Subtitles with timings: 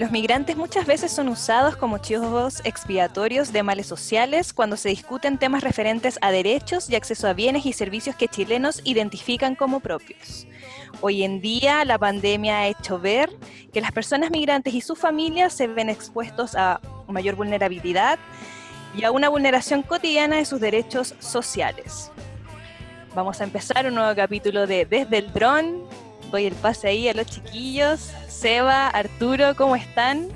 [0.00, 5.36] Los migrantes muchas veces son usados como chivos expiatorios de males sociales cuando se discuten
[5.36, 10.46] temas referentes a derechos y acceso a bienes y servicios que chilenos identifican como propios.
[11.02, 13.28] Hoy en día la pandemia ha hecho ver
[13.74, 18.18] que las personas migrantes y sus familias se ven expuestos a mayor vulnerabilidad
[18.96, 22.10] y a una vulneración cotidiana de sus derechos sociales.
[23.14, 25.89] Vamos a empezar un nuevo capítulo de Desde el Dron.
[26.30, 28.12] Doy el pase ahí a los chiquillos.
[28.28, 30.28] Seba, Arturo, ¿cómo están?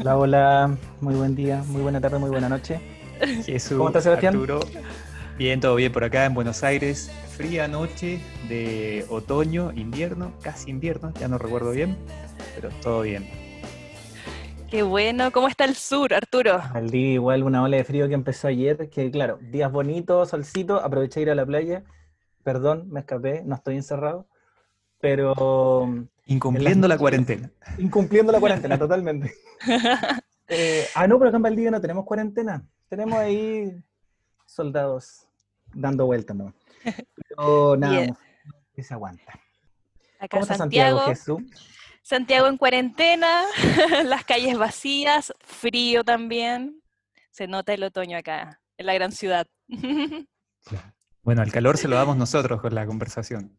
[0.00, 2.80] Hola, hola, muy buen día, muy buena tarde, muy buena noche.
[3.44, 4.34] Jesús, ¿Cómo estás, Sebastián?
[4.34, 4.60] Arturo,
[5.36, 7.10] bien, todo bien por acá en Buenos Aires.
[7.36, 11.98] Fría noche de otoño, invierno, casi invierno, ya no recuerdo bien,
[12.54, 13.28] pero todo bien.
[14.70, 16.60] Qué bueno, ¿cómo está el sur, Arturo?
[16.72, 20.80] Al día igual una ola de frío que empezó ayer, que claro, días bonitos, solcito,
[20.80, 21.84] aproveché de ir a la playa,
[22.42, 24.26] perdón, me escapé, no estoy encerrado,
[25.00, 26.06] pero...
[26.26, 27.50] Incumpliendo la cuarentena.
[27.78, 29.34] Incumpliendo la cuarentena, totalmente.
[30.50, 33.70] Eh, ah, no, pero acá en Valdivia no tenemos cuarentena, tenemos ahí
[34.46, 35.26] soldados
[35.74, 36.54] dando vueltas, ¿no?
[37.28, 38.18] Pero nada,
[38.74, 39.30] que se aguanta.
[40.18, 41.42] Acá ¿Cómo está Santiago, Jesús?
[42.00, 43.42] Santiago en cuarentena,
[44.06, 46.80] las calles vacías, frío también.
[47.30, 49.46] Se nota el otoño acá, en la gran ciudad.
[51.22, 53.54] Bueno, el calor se lo damos nosotros con la conversación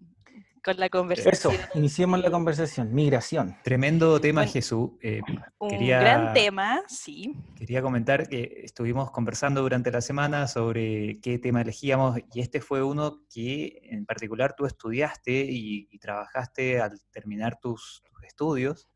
[0.63, 1.53] con la conversación.
[1.55, 3.55] Eso, iniciemos la conversación, migración.
[3.63, 4.91] Tremendo tema, Jesús.
[5.01, 5.21] Eh,
[5.57, 7.35] un gran tema, sí.
[7.55, 12.83] Quería comentar que estuvimos conversando durante la semana sobre qué tema elegíamos y este fue
[12.83, 18.87] uno que en particular tú estudiaste y, trabajaste al terminar tus, estudios.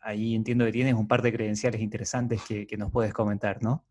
[0.00, 3.84] Ahí entiendo que tienes un par de credenciales interesantes que, que nos puedes comentar, ¿no?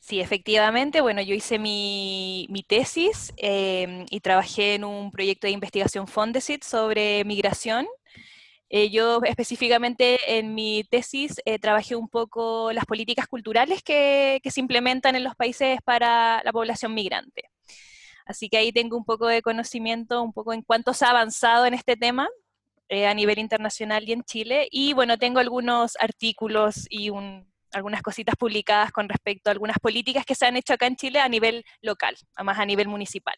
[0.00, 1.00] Sí, efectivamente.
[1.00, 7.24] Bueno, yo hice mi, tesis em, y trabajé en un proyecto de investigación Fondesit sobre
[7.24, 7.86] migración.
[8.70, 14.60] Eh, yo específicamente en mi tesis eh, trabajé un poco las políticas culturales que, se
[14.60, 17.44] implementan en los países para la población migrante.
[18.26, 21.66] Así que ahí tengo un poco de conocimiento, un poco en cuánto se ha avanzado
[21.66, 22.28] en este tema
[22.88, 24.68] eh, a nivel internacional y en Chile.
[24.70, 30.24] Y bueno, tengo algunos artículos y un, algunas cositas publicadas con respecto a algunas políticas
[30.24, 33.36] que se han hecho acá en Chile a nivel local, más a nivel municipal.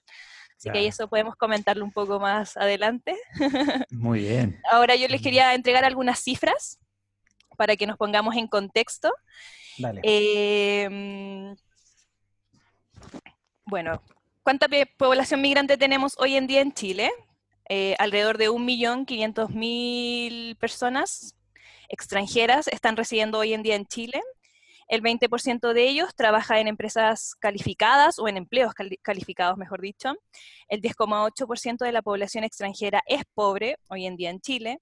[0.56, 3.16] Así que eso podemos comentarlo un poco más adelante.
[3.90, 4.60] Muy bien.
[4.70, 6.78] Ahora yo les quería entregar algunas cifras
[7.56, 9.10] para que nos pongamos en contexto.
[9.78, 10.02] Dale.
[10.04, 11.56] Em,
[13.64, 14.02] bueno,
[14.42, 14.66] ¿cuánta
[14.98, 17.10] población migrante tenemos hoy en día en Chile?
[17.70, 21.36] Eh, alrededor de 1.500.000 personas
[21.90, 24.22] extranjeras están residiendo hoy en día en Chile.
[24.88, 30.14] El 20% de ellos trabaja en empresas calificadas o en empleos calificados, mejor dicho.
[30.68, 34.78] El 10,8% de la población extranjera es pobre hoy en día en Chile.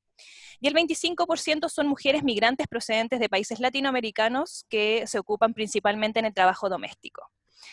[0.60, 6.24] Y el 25% son mujeres migrantes procedentes de países latinoamericanos que se ocupan principalmente en
[6.24, 7.30] el trabajo doméstico.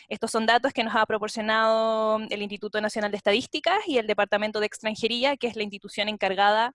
[0.08, 4.60] Estos son datos que nos ha proporcionado el Instituto Nacional de Estadísticas y el Departamento
[4.60, 6.74] de Extranjería, que es la institución encargada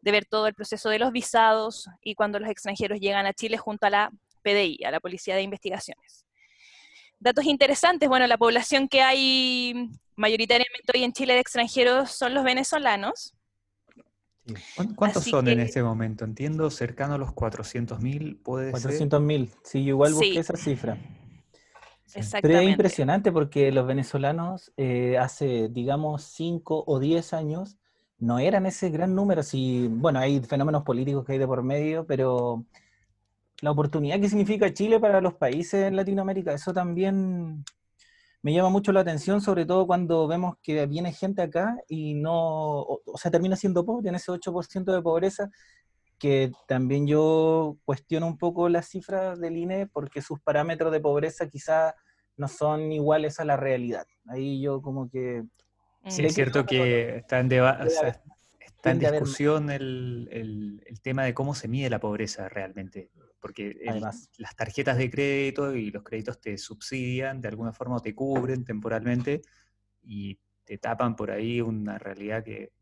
[0.00, 3.58] de ver todo el proceso de los visados y cuando los extranjeros llegan a Chile
[3.58, 4.10] junto a la
[4.42, 6.24] PDI, a la Policía de Investigaciones.
[7.18, 12.44] Datos interesantes, bueno, la población que hay mayoritariamente hoy en Chile de extranjeros son los
[12.44, 13.34] venezolanos.
[14.96, 16.24] ¿Cuántos son en este momento?
[16.24, 20.96] Entiendo, cercano a los 400.000, puede 400.000, sí, yo igual busqué esa cifra.
[22.42, 27.76] Pero es impresionante porque los venezolanos eh, hace, digamos, 5 o 10 años
[28.18, 29.42] no eran ese gran número.
[29.42, 32.64] Si, bueno, hay fenómenos políticos que hay de por medio, pero
[33.62, 37.64] la oportunidad que significa Chile para los países en Latinoamérica, eso también
[38.42, 42.80] me llama mucho la atención, sobre todo cuando vemos que viene gente acá y no,
[42.80, 45.50] o, sea, termina siendo pobre, en ese 8% de pobreza,
[46.18, 51.48] que también yo cuestiono un poco las cifras del INE porque sus parámetros de pobreza
[51.48, 51.94] quizás
[52.40, 54.06] no son iguales a la realidad.
[54.26, 55.44] Ahí yo como que
[56.08, 61.90] Sí, es cierto que está en, está en discusión el, tema de cómo se mide
[61.90, 63.76] la pobreza realmente, porque
[64.38, 68.64] las tarjetas de crédito y los créditos te subsidian de alguna forma o te cubren
[68.64, 69.42] temporalmente
[70.02, 72.72] y te tapan por ahí una realidad que,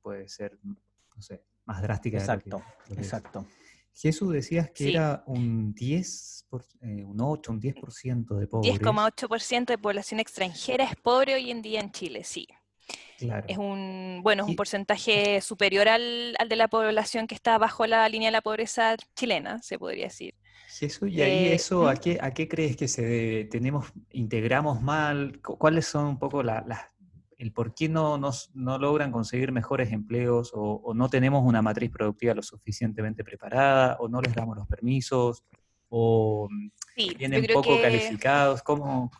[0.00, 2.18] puede ser, no sé, más drástica.
[2.18, 2.60] Exacto,
[2.96, 3.46] exacto.
[3.94, 6.46] Jesús, decías que era un 10,
[6.80, 8.80] eh, un 8, un 10% de pobres.
[8.80, 12.48] 10,8% de población extranjera es pobre hoy en día en Chile, sí.
[13.18, 13.46] Claro.
[13.48, 18.08] Es un, bueno, es un porcentaje superior al, de la población que está bajo la
[18.08, 20.34] línea de la pobreza chilena, se podría decir.
[20.68, 23.44] Jesús, y ahí eh, eso, ¿a qué, ¿a qué crees que se debe?
[23.44, 25.40] ¿Tenemos, integramos mal?
[25.42, 26.66] ¿Cuáles son un poco las
[27.42, 28.18] el por qué no,
[28.54, 34.08] no logran conseguir mejores empleos o, no tenemos una matriz productiva lo suficientemente preparada o
[34.08, 35.42] no les damos los permisos
[35.88, 36.48] o
[37.18, 38.62] vienen poco calificados.
[38.62, 39.10] ¿Cómo,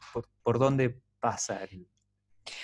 [0.42, 1.60] por, dónde pasa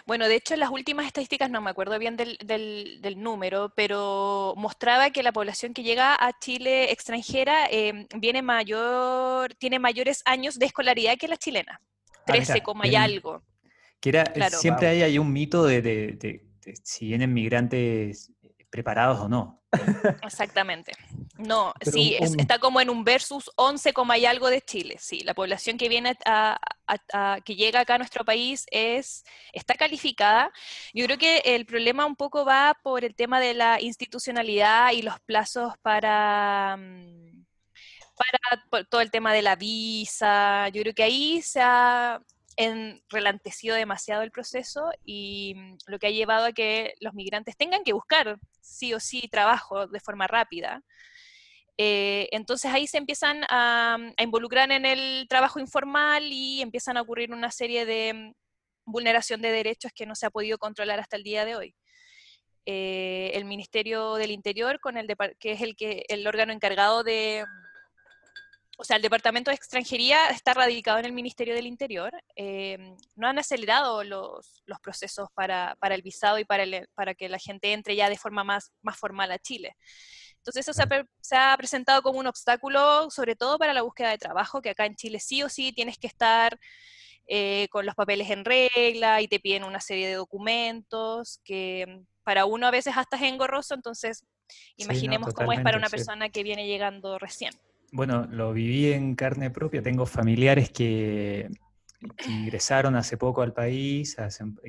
[0.07, 4.55] bueno, de hecho, en las últimas estadísticas, no me acuerdo bien del, del, número, pero
[4.57, 10.59] mostraba que la población que llega a Chile extranjera em, viene mayor, tiene mayores años
[10.59, 11.81] de escolaridad que la chilena.
[12.27, 13.43] 13, ah, y algo.
[14.01, 16.47] Que era, siempre hay, hay, un mito de, de,
[16.83, 18.33] si vienen migrantes
[18.71, 19.59] preparados o no.
[20.23, 20.93] Exactamente.
[21.37, 24.97] No, sí, está como en un versus 11, y algo de Chile.
[24.99, 26.59] Sí, la población que viene a,
[27.45, 30.51] que llega acá a nuestro país es está calificada.
[30.95, 35.03] Yo creo que el problema un poco va por el tema de la institucionalidad y
[35.03, 37.45] los plazos para mm,
[38.17, 40.69] para todo el tema de la visa.
[40.71, 42.21] Yo creo que ahí se ha
[42.59, 43.01] en,
[43.77, 47.93] demasiado el proceso y mm, lo que ha llevado a que los migrantes tengan que
[47.93, 50.83] buscar sí o sí trabajo de forma rápida.
[51.79, 57.33] Eh, entonces ahí se empiezan a, involucrar en el trabajo informal y empiezan a ocurrir
[57.33, 58.33] una serie de mm,
[58.87, 61.77] vulneración de derechos que no se ha podido controlar hasta el día de hoy.
[62.67, 65.07] Eh, el Ministerio del Interior, con el
[65.39, 67.45] que es el, que, el órgano encargado de,
[68.81, 72.13] o sea, el Departamento de Extranjería está radicado en el Ministerio del Interior.
[72.37, 76.65] Em, no han acelerado los, procesos para, el visado y para,
[76.95, 79.77] para que la gente entre ya de forma más, más formal a Chile.
[80.37, 80.73] Entonces eso
[81.21, 84.87] se ha, presentado como un obstáculo, sobre todo para la búsqueda de trabajo, que acá
[84.87, 86.57] en Chile sí o sí tienes que estar
[87.27, 92.45] eh, con los papeles en regla y te piden una serie de documentos que para
[92.45, 94.25] uno a veces hasta es engorroso, entonces
[94.77, 97.53] imaginemos cómo es para una persona que viene llegando recién.
[97.93, 99.83] Bueno, lo viví en carne propia.
[99.83, 101.49] Tengo familiares que,
[102.29, 104.17] ingresaron hace poco al país,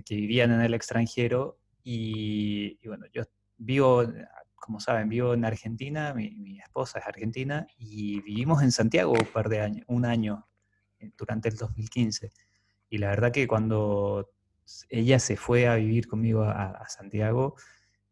[0.06, 1.60] que vivían en el extranjero.
[1.84, 3.24] Y, bueno, yo
[3.58, 4.04] vivo,
[4.56, 9.50] como saben, vivo en Argentina, mi, esposa es argentina, y vivimos en Santiago un par
[9.50, 10.48] de años, un año,
[11.00, 12.32] eh, durante el 2015.
[12.90, 14.30] Y la verdad que cuando
[14.90, 17.56] ella se fue a vivir conmigo a Santiago,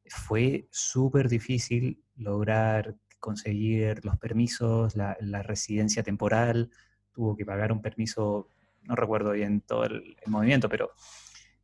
[0.10, 6.70] fue súper difícil lograr conseguir los permisos, la, residencia temporal,
[7.12, 8.50] tuvo que pagar un permiso,
[8.84, 10.92] no recuerdo bien todo el, movimiento, pero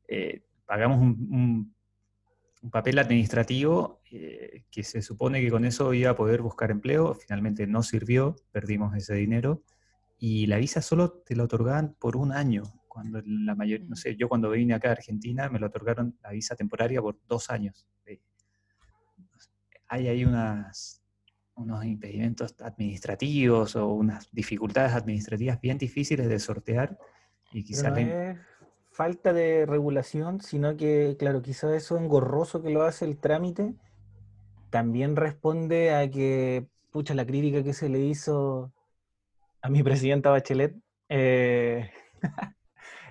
[0.08, 1.74] eh, pagamos un,
[2.72, 7.68] papel administrativo eh, que se supone que con eso iba a poder buscar empleo, finalmente
[7.68, 9.64] no sirvió, perdimos ese dinero,
[10.18, 12.64] y la visa solo te la otorgaban por un año,
[12.94, 13.98] cuando la mayoría, no mm.
[13.98, 17.50] sé, yo cuando vine acá a Argentina me lo otorgaron la visa temporaria por dos
[17.50, 17.88] años.
[19.88, 21.03] Hay ahí unas,
[21.56, 26.98] unos impedimentos administrativos o unas dificultades administrativas bien difíciles de sortear
[27.52, 27.92] y quizás...
[27.92, 28.38] No es
[28.94, 33.74] falta de regulación, sino que, claro, quizás eso engorroso que lo hace el trámite
[34.70, 38.72] también responde a que, pucha, la crítica que se le hizo
[39.62, 40.76] a mi presidenta Bachelet,
[41.10, 41.92] eh,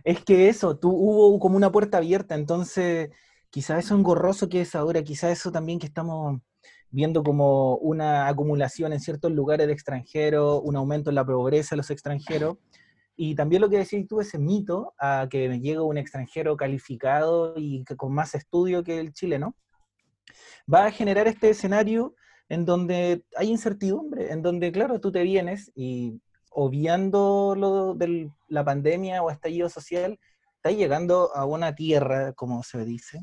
[0.04, 3.10] es que eso, tú, hubo como una puerta abierta, entonces
[3.50, 6.40] quizás eso engorroso que es ahora, quizás eso también que estamos
[6.92, 11.78] viendo como una acumulación en ciertos lugares de extranjeros, un aumento en la pobreza de
[11.78, 12.58] los extranjeros,
[13.16, 17.84] y también lo que decís tú, ese mito a que llega un extranjero calificado y
[17.96, 19.56] con más estudio que el chileno,
[20.72, 22.14] va a generar este escenario
[22.48, 26.20] en donde hay incertidumbre, en donde, claro, tú te vienes y
[26.50, 30.18] obviando lo de la pandemia o estallido social,
[30.56, 33.20] estás llegando a una tierra, como se dice,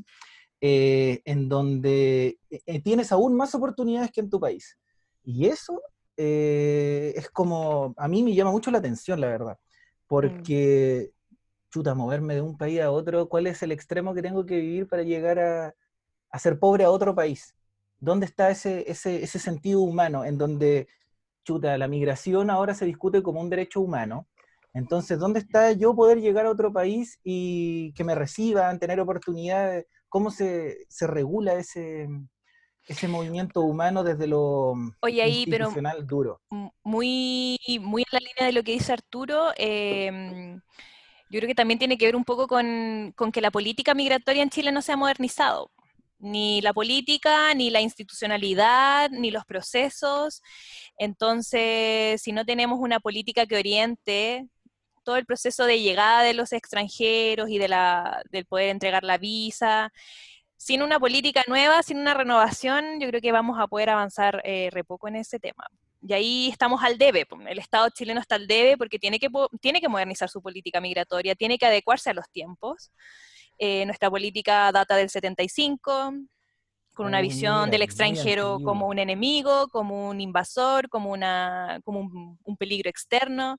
[0.62, 4.78] eh, en donde eh, eh, tienes aún más oportunidades que en tu país.
[5.24, 5.82] Y eso
[6.22, 9.58] es como, a mí me llama mucho la atención, la verdad,
[10.06, 11.12] porque,
[11.72, 14.86] chuta, moverme de un país a otro, ¿cuál es el extremo que tengo que vivir
[14.86, 15.74] para llegar a,
[16.30, 17.56] a ser pobre a otro país?
[18.02, 20.90] ¿Dónde está ese, ese, ese sentido humano en donde,
[21.46, 24.28] chuta, la migración ahora se discute como un derecho humano?
[24.74, 29.86] Entonces, ¿dónde está yo poder llegar a otro país y que me reciban, tener oportunidades?
[30.10, 32.08] Cómo se, regula ese,
[32.88, 35.72] ese movimiento humano desde lo Oye, ahí, pero
[36.04, 36.42] duro.
[36.84, 40.60] Muy, muy en la línea de lo que dice Arturo, em,
[41.30, 44.50] yo creo que también tiene que ver un poco con, que la política migratoria en
[44.50, 45.72] Chile no se ha modernizado.
[46.22, 50.42] Ni la política, ni la institucionalidad, ni los procesos.
[50.98, 54.50] Entonces, si no tenemos una política que oriente
[55.04, 59.18] todo el proceso de llegada de los extranjeros y de la, del poder entregar la
[59.18, 59.92] visa.
[60.58, 64.70] Sin una política nueva, sin una renovación, yo creo que vamos a poder avanzar eh,
[64.72, 65.66] re poco en ese tema.
[66.02, 67.26] Y ahí estamos al debe.
[67.48, 69.30] El Estado chileno está al debe porque tiene que,
[69.62, 72.92] tiene que modernizar su política migratoria, tiene que adecuarse a los tiempos.
[73.58, 76.14] Eh, nuestra política data del 75,
[76.94, 82.58] con una visión del extranjero como un enemigo, como un invasor, como, una, como un,
[82.58, 83.58] peligro externo.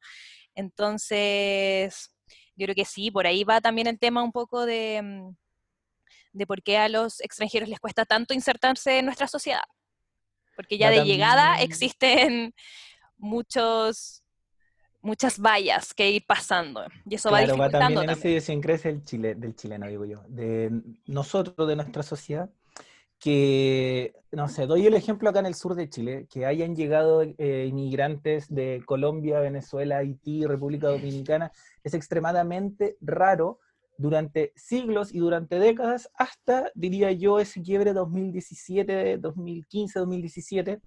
[0.55, 2.11] Entonces,
[2.57, 5.37] yo creo que sí, por ahí va también el tema un poco de, mm,
[6.33, 9.63] de por qué a los extranjeros les cuesta tanto insertarse en nuestra sociedad.
[10.57, 12.55] Porque ya de llegada existen
[13.17, 14.23] muchos
[15.03, 16.85] muchas vallas que ir pasando.
[17.09, 20.71] Y eso va va también en ese idiosincrasia el Chile, del chileno, digo yo, de
[21.07, 22.51] nosotros, de nuestra sociedad,
[23.21, 27.23] que, no sé, doy el ejemplo acá en el sur de Chile, que hayan llegado
[27.23, 31.53] eh, inmigrantes de Colombia, Venezuela, Haití, República Dominicana,
[31.85, 33.61] es extremadamente raro
[33.99, 40.81] durante siglos y durante décadas, hasta, diría yo, ese quiebre 2017, 2015, 2017,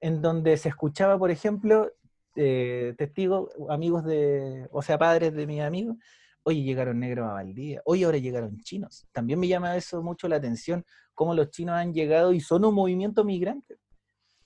[0.00, 1.90] en donde se escuchaba, por ejemplo,
[2.36, 5.96] eh, testigos, amigos de, o sea, padres de mis amigos,
[6.44, 9.06] oye, llegaron negros a Valdía, hoy ahora llegaron chinos.
[9.12, 10.84] También me llama eso mucho la atención,
[11.14, 13.76] cómo los chinos han llegado y son un movimiento migrante.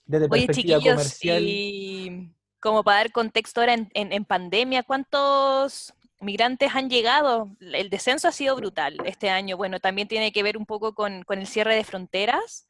[0.05, 1.43] Desde oye, perspectiva comercial.
[1.45, 7.55] Y como para dar contexto ahora en, pandemia, ¿cuántos migrantes han llegado?
[7.61, 9.57] El descenso ha sido brutal este año.
[9.57, 12.67] Bueno, también tiene que ver un poco con, con el cierre de fronteras.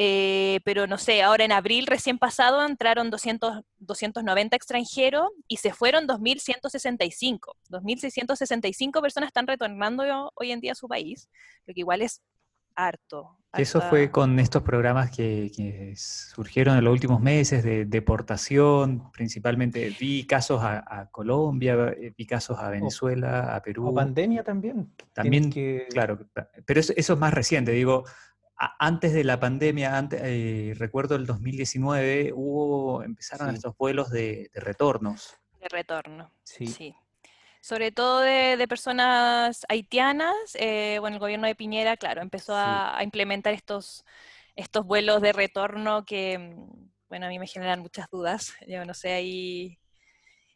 [0.00, 5.72] Eh, pero no sé, ahora en abril recién pasado entraron 200, 290 extranjeros y se
[5.72, 7.56] fueron 2.165.
[7.68, 11.28] 2.665 personas están retornando hoy en día a su país,
[11.66, 12.22] lo que igual es
[12.76, 13.34] harto.
[13.54, 20.26] Eso fue con estos programas que, surgieron en los últimos meses de deportación, principalmente vi
[20.26, 23.88] casos a, Colombia, eh, vi casos a Venezuela, a Perú.
[23.88, 24.92] O pandemia también.
[25.12, 25.50] También,
[25.90, 26.20] claro,
[26.64, 28.04] pero eso, eso, es más reciente, digo,
[28.58, 35.36] antes de la pandemia, antes, eh, recuerdo el 2019, hubo, empezaron estos vuelos de, retornos.
[35.60, 36.94] De retorno, sí.
[37.60, 43.54] Sobre todo de, personas haitianas, eh, bueno, el gobierno de Piñera, claro, empezó a, implementar
[43.54, 44.04] estos,
[44.56, 48.54] estos vuelos de retorno que, mm, bueno, a mí me generan muchas dudas.
[48.68, 49.78] Yo no sé ahí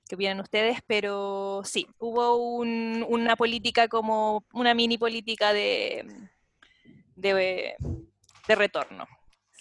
[0.09, 6.22] qué opinan ustedes, pero sí, hubo una política como, una mini política de
[7.23, 7.75] de,
[8.49, 9.07] de retorno.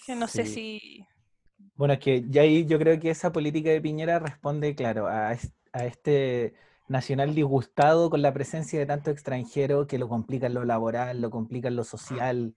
[0.04, 1.06] Que no sé si...
[1.74, 5.28] Bueno, es que ya ahí yo creo que esa política de Piñera responde, claro, a,
[5.30, 6.54] a este
[6.88, 11.30] nacional disgustado con la presencia de tanto extranjero que lo complica en lo laboral, lo
[11.30, 12.54] complica en lo social,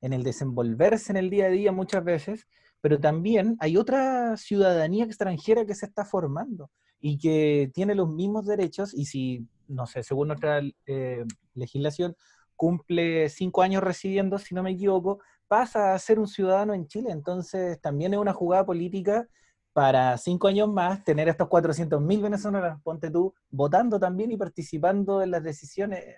[0.00, 2.46] en el desenvolverse en el día a día muchas veces,
[2.80, 8.46] pero también hay otra ciudadanía extranjera que se está formando y que tiene los mismos
[8.46, 12.14] derechos y si, no sé, según nuestra eh, legislación,
[12.56, 17.10] cumple cinco años residiendo, si no me equivoco, pasa a ser un ciudadano en Chile.
[17.10, 19.28] Entonces, también es una jugada política
[19.72, 25.22] para cinco años más tener a estos 400.000 venezolanos, ponte tú, votando también y participando
[25.22, 26.16] en las decisiones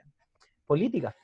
[0.67, 1.15] políticas.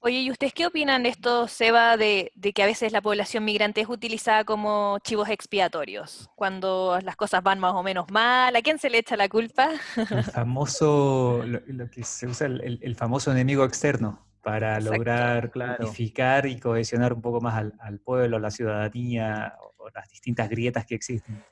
[0.00, 3.44] Oye, ¿y ustedes qué opinan de esto, Seba, de, de, que a veces la población
[3.44, 6.30] migrante es utilizada como chivos expiatorios?
[6.36, 9.72] Cuando las cosas van más o menos mal, ¿a quién se le echa la culpa?
[9.96, 17.12] El famoso, lo, que se usa, el famoso enemigo externo para lograr clarificar y cohesionar
[17.12, 21.44] un poco más al, pueblo, a la ciudadanía o, las distintas grietas que existen.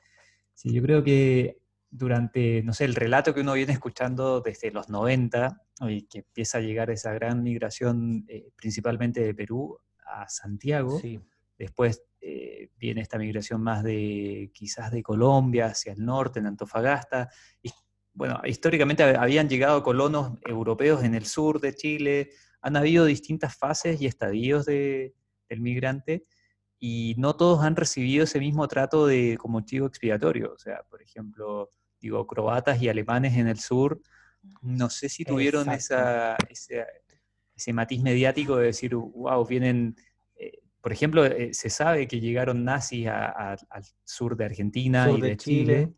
[0.53, 1.57] Sí, yo creo que
[1.89, 6.57] durante, no sé, el relato que uno viene escuchando desde los 90 y que empieza
[6.57, 10.99] a llegar esa gran migración eh, principalmente de Perú a Santiago,
[11.57, 17.29] después eh, viene esta migración más de quizás de Colombia hacia el norte, en Antofagasta,
[17.61, 17.71] y
[18.13, 24.01] bueno, históricamente habían llegado colonos europeos en el sur de Chile, han habido distintas fases
[24.01, 25.13] y estadios de,
[25.47, 26.23] del migrante
[26.79, 30.53] y no todos han recibido ese mismo trato de como chivo expiatorio.
[30.53, 34.01] O sea, por ejemplo, digo, croatas y alemanes en el sur,
[34.61, 39.95] no sé si tuvieron esa, ese, matiz mediático de decir, wow, vienen,
[40.35, 43.57] eh, por ejemplo, eh, se sabe que llegaron nazis al
[44.03, 45.93] sur de Argentina y de, Chile,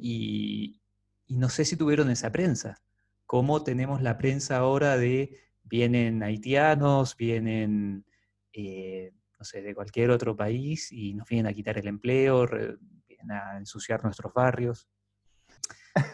[0.00, 0.80] y,
[1.26, 2.80] y no sé si tuvieron esa prensa.
[3.26, 8.04] ¿Cómo tenemos la prensa ahora de vienen haitianos, vienen,
[8.52, 13.30] eh, no sé, de cualquier otro país y nos vienen a quitar el empleo, vienen
[13.30, 14.88] a ensuciar nuestros barrios.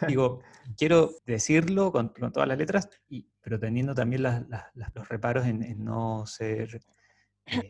[0.07, 0.41] Digo,
[0.77, 6.81] quiero decirlo con, todas las letras, y, pero teniendo también los reparos en, no ser...
[7.47, 7.69] Eh,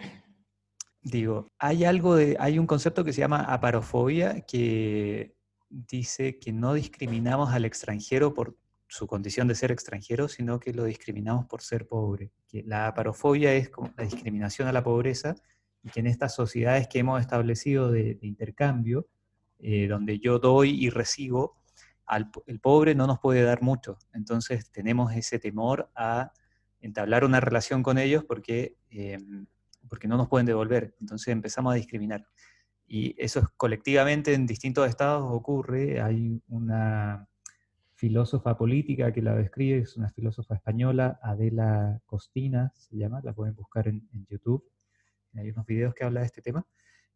[1.00, 5.34] digo, hay algo de, hay un concepto que se llama aparofobia que
[5.68, 8.56] dice que no discriminamos al extranjero por
[8.92, 12.30] su condición de ser extranjero, sino que lo discriminamos por ser pobre.
[12.46, 15.34] Que la aparofobia es como la discriminación a la pobreza
[15.82, 19.08] y que en estas sociedades que hemos establecido de, intercambio,
[19.60, 21.56] eh, donde yo doy y recibo,
[22.04, 23.96] al, el pobre no nos puede dar mucho.
[24.12, 26.30] Entonces tenemos ese temor a
[26.82, 29.46] entablar una relación con ellos porque, em,
[29.88, 30.94] porque no nos pueden devolver.
[31.00, 32.26] Entonces empezamos a discriminar.
[32.86, 36.02] Y eso es colectivamente en distintos estados ocurre.
[36.02, 37.26] Hay una
[38.02, 43.54] filósofa política que la describe, es una filósofa española, Adela Costina se llama, la pueden
[43.54, 44.64] buscar en, YouTube.
[45.36, 46.66] Hay unos videos que habla de este tema.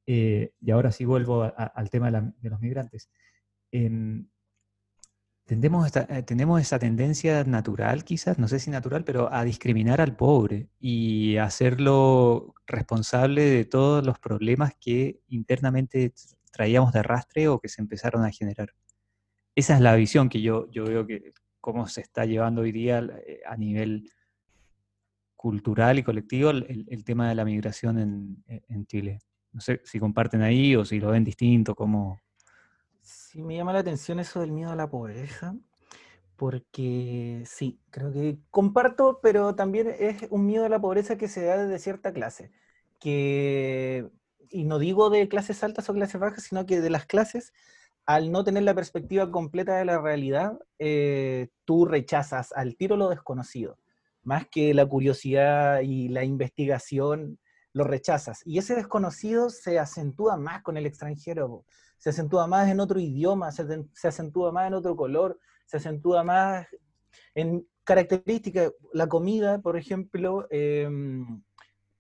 [0.07, 3.11] Eh, y ahora sí vuelvo al tema de, los migrantes.
[3.73, 4.29] Em,
[5.49, 10.69] eh, tenemos esa tendencia natural, quizás, no sé si natural, pero a discriminar al pobre
[10.79, 16.15] y hacerlo responsable de todos los problemas que internamente
[16.53, 18.73] traíamos de arrastre o que se empezaron a generar.
[19.57, 23.01] Esa es la visión que yo, yo veo que cómo se está llevando hoy día
[23.27, 24.09] eh, a nivel
[25.35, 29.19] cultural y colectivo el, tema de la migración en, en, Chile.
[29.53, 32.21] No sé si comparten ahí o si lo ven distinto, cómo,
[33.07, 35.55] Sí, me llama la atención eso del miedo a la pobreza,
[36.35, 41.45] porque sí, creo que comparto, pero también es un miedo a la pobreza que se
[41.45, 42.51] da desde cierta clase,
[42.99, 44.11] que,
[44.51, 47.53] y no digo de clases altas o clases bajas, sino que de las clases,
[48.07, 53.09] al no tener la perspectiva completa de la realidad, eh, tú rechazas al tiro lo
[53.09, 53.79] desconocido,
[54.23, 57.39] más que la curiosidad y la investigación,
[57.73, 58.41] lo rechazas.
[58.47, 61.65] Y ese desconocido se acentúa más con el extranjero
[61.99, 63.65] se acentúa más en otro idioma, se,
[64.05, 66.67] acentúa más en otro color, se acentúa más
[67.35, 68.73] en características.
[68.93, 71.43] La comida, por ejemplo, em,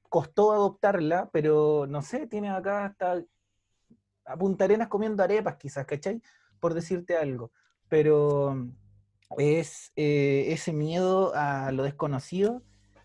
[0.08, 3.24] costó adoptarla, pero no sé, tiene acá hasta
[4.26, 6.20] a Punta Arenas comiendo arepas quizás, ¿cachai?
[6.60, 7.52] Por decirte algo.
[7.88, 8.68] Pero
[9.38, 12.62] es eh, ese miedo a lo desconocido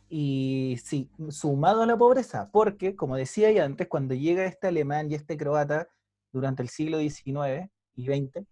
[0.09, 5.09] y sí, sumado a la pobreza, porque, como decía ya antes, cuando llega este alemán
[5.09, 5.87] y este croata,
[6.33, 8.45] durante el siglo XIX y XX,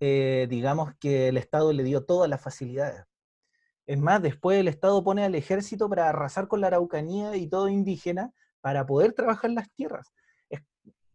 [0.00, 3.04] eh, digamos que el Estado le dio todas las facilidades.
[3.86, 7.68] Es más, después el Estado pone al ejército para arrasar con la araucanía y todo
[7.68, 10.12] indígena para poder trabajar las tierras.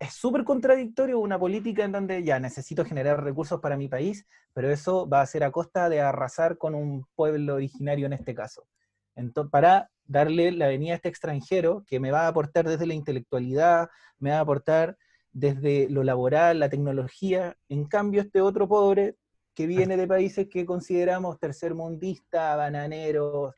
[0.04, 4.70] Es súper contradictorio una política en donde ya necesito generar recursos para mi país, pero
[4.70, 8.68] eso va a ser a costa de arrasar con un pueblo originario en este caso.
[9.16, 12.96] Entonces, para darle la venida a este extranjero que me va a aportar desde la
[12.96, 13.88] intelectualidad,
[14.20, 14.98] me va a aportar
[15.32, 17.56] desde lo laboral, la tecnología.
[17.70, 19.16] En cambio, este otro pobre
[19.56, 23.56] que viene de países que consideramos tercermundistas, bananeros,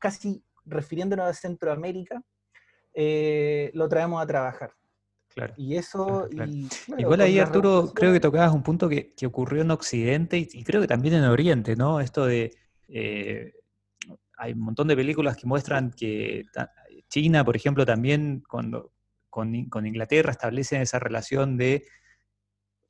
[0.00, 2.24] casi refiriéndonos a Centroamérica,
[2.92, 4.72] eh, lo traemos a trabajar.
[5.36, 5.52] Claro.
[5.58, 6.30] Y eso.
[6.96, 10.86] Igual ahí, Arturo, creo que tocabas un punto que, ocurrió en Occidente y, creo que
[10.86, 12.00] también en Oriente, ¿no?
[12.00, 12.56] Esto de.
[12.88, 13.52] Eh,
[14.38, 16.44] hay un montón de películas que muestran que
[17.10, 18.92] China, por ejemplo, también cuando
[19.28, 21.84] con, Inglaterra establecen esa relación de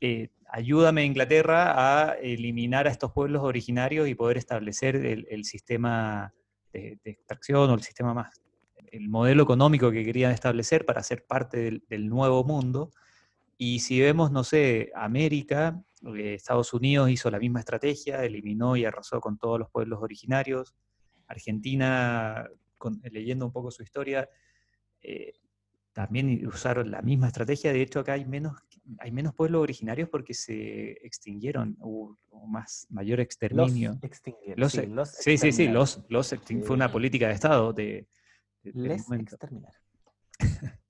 [0.00, 1.72] eh, ayúdame Inglaterra
[2.06, 6.32] a eliminar a estos pueblos originarios y poder establecer el, sistema
[6.72, 8.40] de, extracción o el sistema más,
[8.92, 12.90] el modelo económico que querían establecer para ser parte del, nuevo mundo.
[13.58, 15.82] Y si vemos, no sé, América,
[16.14, 20.74] eh, Estados Unidos hizo la misma estrategia, eliminó y arrasó con todos los pueblos originarios.
[21.26, 22.48] Argentina,
[23.10, 24.28] leyendo un poco su historia,
[25.02, 25.32] eh,
[25.92, 27.72] también usaron la misma estrategia.
[27.72, 28.58] De hecho, acá hay menos,
[28.98, 33.92] hay menos pueblos originarios porque se extinguieron, hubo, más, mayor exterminio.
[33.92, 35.06] Los extinguieron.
[35.06, 38.06] sí, sí, sí, los, los fue una política de Estado de,
[38.74, 39.72] Les exterminar.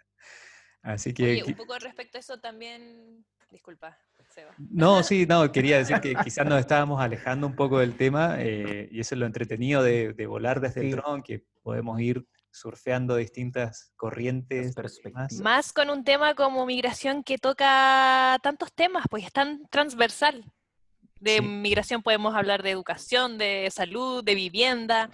[0.82, 1.42] Así que...
[1.44, 3.98] un poco respecto a eso también, disculpa.
[4.28, 4.54] Seba.
[4.58, 8.88] No, sí, no, quería decir que quizás nos estábamos alejando un poco del tema eh,
[8.90, 13.92] y eso es lo entretenido de, volar desde el dron, que podemos ir surfeando distintas
[13.96, 14.74] corrientes.
[15.42, 20.44] Más con un tema como migración que toca tantos temas, pues es tan transversal.
[21.20, 25.10] De migración podemos hablar de educación, de salud, de vivienda.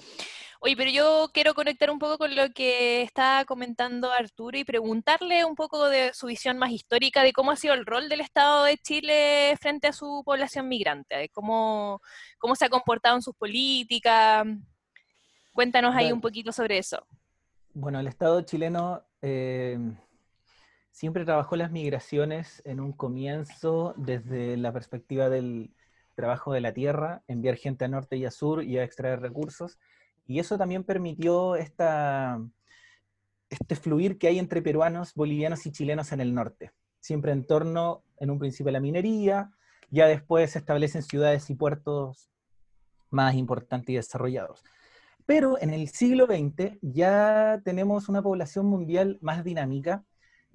[0.65, 5.45] Oye, pero yo quiero conectar un poco con lo que está comentando Arturo y preguntarle
[5.45, 8.63] un poco de su visión más histórica de cómo ha sido el rol del Estado
[8.63, 12.01] de Chile frente a su población migrante, de cómo,
[12.39, 14.47] cómo se ha comportado en sus políticas.
[15.53, 17.05] Cuéntanos ahí un poquito sobre eso.
[17.75, 19.81] Bueno, el Estado chileno eh,
[20.93, 25.75] siempre trabajó las migraciones en un comienzo desde la perspectiva del
[26.15, 29.81] trabajo de la tierra, enviar gente a norte y a sur y a extraer recursos.
[30.27, 31.77] Y eso también permitió este
[33.81, 36.73] fluir que hay entre peruanos, bolivianos y chilenos en el norte.
[37.01, 39.51] Siempre en torno, en un principio, a la minería,
[39.91, 42.31] ya después se establecen ciudades y puertos
[43.11, 44.65] más importantes y desarrollados.
[45.27, 50.05] Pero en el siglo XX ya tenemos una población mundial más dinámica.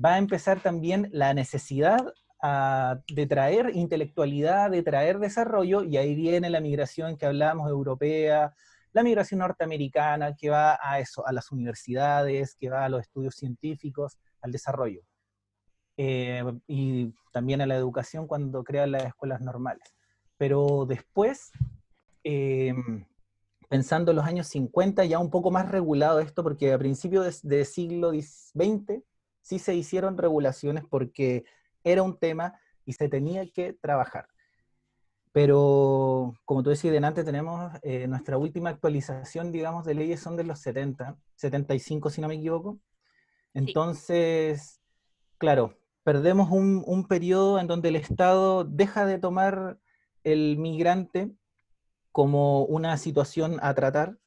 [0.03, 6.15] Va a empezar también la necesidad ah, de traer intelectualidad, de traer desarrollo, y ahí
[6.15, 8.53] viene la migración que hablábamos europea,
[8.93, 13.35] la migración norteamericana, que va a eso, a las universidades, que va a los estudios
[13.35, 15.01] científicos, al desarrollo.
[15.97, 19.93] Eh, y también a la educación cuando crean las escuelas normales.
[20.37, 21.51] Pero después,
[22.23, 22.73] eh,
[23.67, 27.65] pensando en los años 50, ya un poco más regulado esto, porque a principios del
[27.65, 29.03] siglo XX
[29.41, 31.45] sí se hicieron regulaciones porque
[31.83, 34.27] era un tema y se tenía que trabajar.
[35.31, 40.43] Pero, como tú decías delante, tenemos eh, nuestra última actualización, digamos, de leyes son de
[40.43, 42.79] los 70, 75 si no me equivoco.
[43.53, 44.81] Entonces,
[45.37, 49.77] claro, perdemos un, un periodo en donde el Estado deja de tomar
[50.23, 51.31] el migrante
[52.11, 54.17] como una situación a tratar,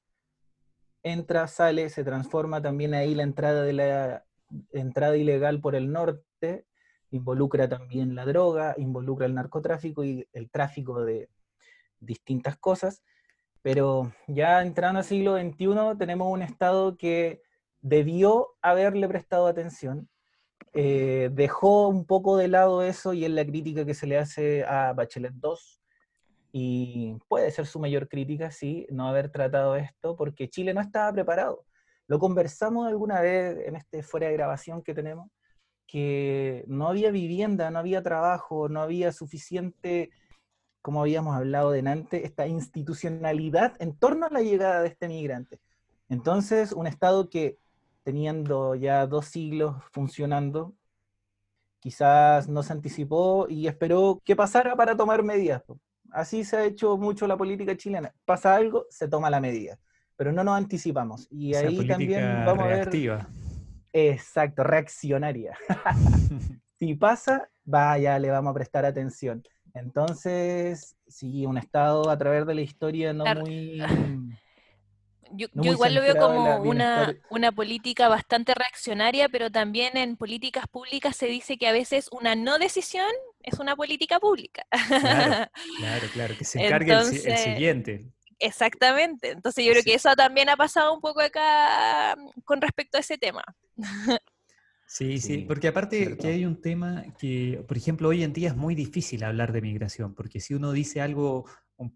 [1.03, 4.25] entra, sale, se transforma también ahí la entrada de la
[4.73, 6.67] entrada ilegal por el norte,
[7.11, 11.29] involucra también la droga, involucra el narcotráfico y el tráfico de
[11.99, 13.03] distintas cosas,
[13.63, 17.43] pero ya entrando al siglo XXI tenemos un Estado que
[17.81, 20.09] debió haberle prestado atención,
[20.73, 24.65] eh, dejó un poco de lado eso y es la crítica que se le hace
[24.65, 25.81] a Bachelet II,
[26.53, 31.13] y puede ser su mayor crítica, sí, no haber tratado esto, porque Chile no estaba
[31.13, 31.65] preparado.
[32.09, 35.31] Lo conversamos alguna vez en este fuera de grabación que tenemos,
[35.91, 40.11] que no había vivienda, no había trabajo, no había suficiente,
[40.83, 45.59] como habíamos hablado delante, esta institucionalidad en torno a la llegada de este migrante.
[46.09, 47.59] Entonces, un Estado que
[48.05, 50.75] teniendo ya dos siglos funcionando,
[51.81, 55.65] quizás no se anticipó y esperó que pasara para tomar medidas.
[56.13, 58.15] Así se ha hecho mucho la política chilena.
[58.25, 59.77] Pasa algo, se toma la medida,
[60.15, 61.27] pero no nos anticipamos.
[61.33, 63.40] Y ahí también vamos a ver...
[63.93, 65.57] Exacto, reaccionaria.
[66.79, 69.43] si pasa, vaya, le vamos a prestar atención.
[69.75, 73.81] Entonces, sí, un Estado a través de la historia no muy
[75.33, 81.17] yo, igual lo veo como una, una, política bastante reaccionaria, pero también en políticas públicas
[81.17, 83.11] se dice que a veces una no decisión
[83.43, 84.67] es una política pública.
[85.79, 88.07] Claro, claro, que se encargue el, siguiente.
[88.41, 92.97] Exactamente, entonces yo creo que eso también ha pasado un poco acá mm, con respecto
[92.97, 93.45] a ese tema.
[94.93, 98.57] Sí, sí, porque aparte que hay un tema que, por ejemplo, hoy en día es
[98.57, 101.45] muy difícil hablar de migración, porque si uno dice algo,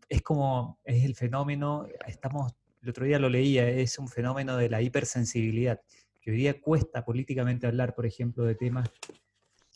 [0.08, 2.54] es como, es el fenómeno, estamos
[2.84, 5.80] el otro día lo leía, es un fenómeno de la hipersensibilidad,
[6.20, 8.90] que hoy día cuesta políticamente hablar, por ejemplo, de temas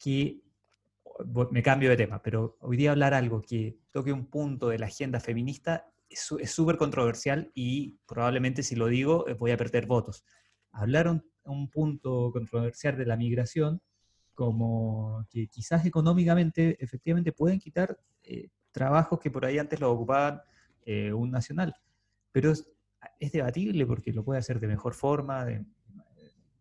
[0.00, 0.42] que,
[1.50, 4.86] me cambio de tema, pero hoy día hablar algo que toque un punto de la
[4.86, 10.24] agenda feminista es súper controversial y probablemente si lo digo eh, voy a perder votos.
[10.72, 13.80] Hablar un, un punto controversial de la migración
[14.34, 20.40] como que quizás económicamente efectivamente pueden quitar eh, trabajos que por ahí antes lo ocupaban
[20.86, 21.74] eh, un nacional,
[22.30, 25.64] pero es debatible porque lo puede hacer de mejor forma, de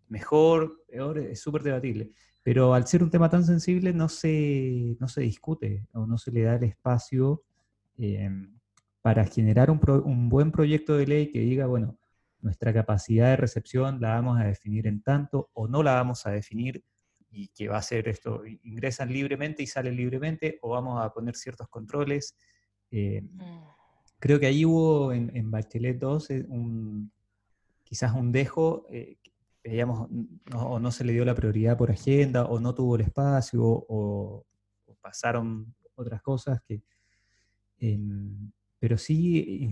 [0.07, 2.11] mejor, peor, es súper debatible.
[2.41, 6.31] Pero al ser un tema tan sensible no se, no se discute o no se
[6.31, 7.43] le da el espacio
[7.97, 8.56] em,
[9.07, 11.97] para generar un, un, buen proyecto de ley que diga, bueno,
[12.41, 16.31] nuestra capacidad de recepción la vamos a definir en tanto o no la vamos a
[16.31, 16.83] definir
[17.29, 21.37] y que va a ser esto, ingresan libremente y salen libremente o vamos a poner
[21.37, 22.35] ciertos controles.
[22.91, 23.23] Eh,
[24.19, 27.09] Creo que ahí hubo en, en Bachelet 2 eh, un,
[27.85, 29.15] quizás un dejo, eh,
[29.63, 30.09] veíamos,
[30.51, 33.61] no, o no se le dio la prioridad por agenda, o no tuvo el espacio,
[33.63, 34.45] o,
[34.99, 36.83] pasaron otras cosas que...
[38.79, 39.69] pero sí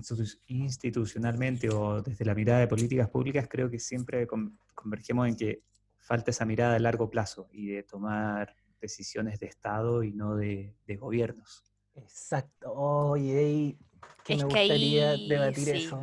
[0.47, 4.27] institucionalmente o desde la mirada de políticas públicas creo que siempre
[4.73, 5.61] convergemos en que
[5.99, 10.75] falta esa mirada a largo plazo y de tomar decisiones de Estado y no de,
[10.99, 11.63] gobiernos.
[11.95, 12.73] Exacto.
[12.73, 13.77] Oye,
[14.23, 15.99] que me gustaría debatir eso.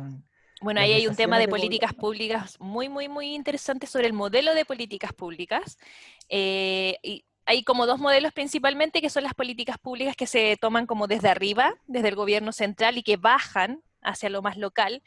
[0.61, 4.55] Bueno, ahí hay un tema de políticas públicas muy, muy, muy interesante sobre el modelo
[4.55, 5.77] de políticas públicas.
[6.29, 10.85] Eh, y hay como dos modelos principalmente, que son las políticas públicas que se toman
[10.85, 15.01] como desde arriba, desde el gobierno central, y que bajan hacia lo más local.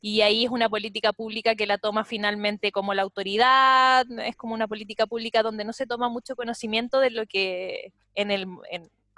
[0.00, 4.54] Y ahí es una política pública que la toma finalmente como la autoridad, es como
[4.54, 8.46] una política pública donde no se toma mucho conocimiento de lo que en el,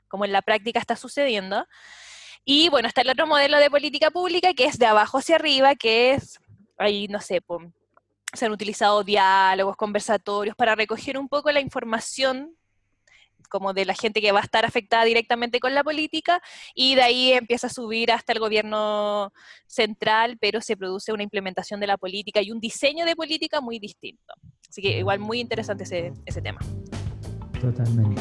[0.09, 1.67] como en la práctica está sucediendo.
[2.45, 5.75] Y bueno, está el otro modelo de política pública que es de abajo hacia arriba,
[5.75, 6.39] que es,
[6.79, 7.41] ahí no sé,
[8.33, 12.57] se han utilizado diálogos, conversatorios para recoger un poco la información
[13.55, 16.43] como de la gente que va a estar afectada directamente con la política,
[16.75, 19.33] y de ahí empieza a subir hasta el gobierno
[19.69, 23.79] central, pero se produce una implementación de la política y un diseño de política muy
[23.79, 24.35] distinto.
[24.69, 26.59] Así que igual muy interesante ese, ese tema.
[27.61, 28.21] Totalmente.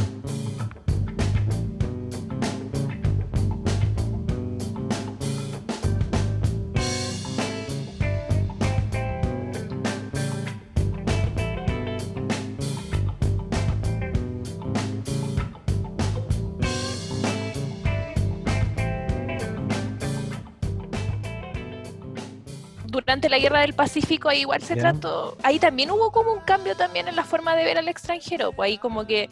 [23.13, 26.75] Durante la guerra del Pacífico ahí igual se trató, ahí también hubo como un cambio
[26.75, 29.29] también en la forma de ver al extranjero, pues ahí como que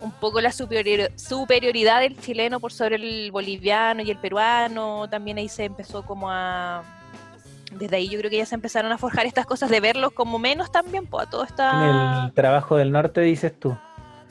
[0.00, 5.50] un poco la superioridad del chileno por sobre el boliviano y el peruano, también ahí
[5.50, 6.82] se empezó como a...
[7.72, 10.38] Desde ahí yo creo que ya se empezaron a forjar estas cosas de verlos como
[10.38, 12.24] menos también, pues a todo está...
[12.24, 13.76] el trabajo del norte dices tú.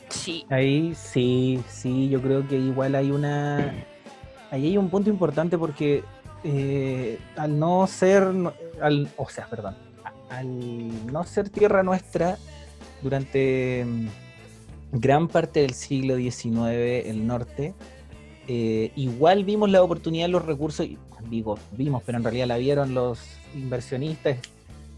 [0.09, 0.47] Sí.
[0.49, 3.71] Ahí sí, sí, yo creo que igual hay una...
[4.49, 6.03] Ahí hay un punto importante porque
[6.43, 8.23] eh, al no ser,
[8.81, 9.75] al, o sea, perdón,
[10.29, 12.37] al no ser tierra nuestra
[13.01, 13.85] durante
[14.91, 17.73] gran parte del siglo XIX, el norte,
[18.47, 20.87] eh, igual vimos la oportunidad, los recursos,
[21.29, 23.19] digo, vimos, pero en realidad la vieron los
[23.53, 24.37] inversionistas,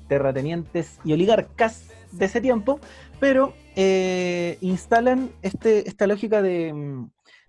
[0.08, 2.80] terratenientes y oligarcas de ese tiempo,
[3.20, 6.74] pero eh, instalan este, esta lógica de,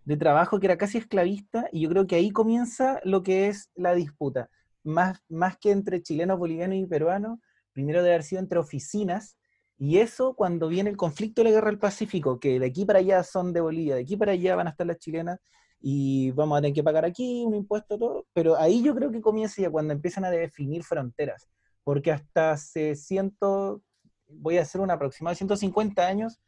[0.05, 3.71] de, trabajo que era casi esclavista y yo creo que ahí comienza lo que es
[3.75, 4.49] la disputa,
[4.85, 7.39] más, más que entre chilenos, bolivianos y peruanos,
[7.73, 9.37] primero debe haber sido entre oficinas
[9.79, 13.01] y eso cuando viene el conflicto de la guerra del Pacífico, que de aquí para
[13.01, 15.39] allá son de Bolivia, de aquí para allá van a estar las chilenas
[15.81, 19.21] y vamos a tener que pagar aquí un impuesto, todo, pero ahí yo creo que
[19.21, 21.49] comienza ya cuando empiezan a definir fronteras,
[21.83, 23.83] porque hasta hace ciento,
[24.29, 26.41] voy a hacer un aproximado, 150 años,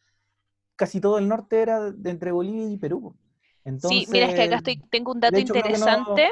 [0.77, 3.17] casi todo el norte era de entre Bolivia y Perú.
[3.81, 6.29] Sí, mira, es que acá estoy, tengo un dato interesante.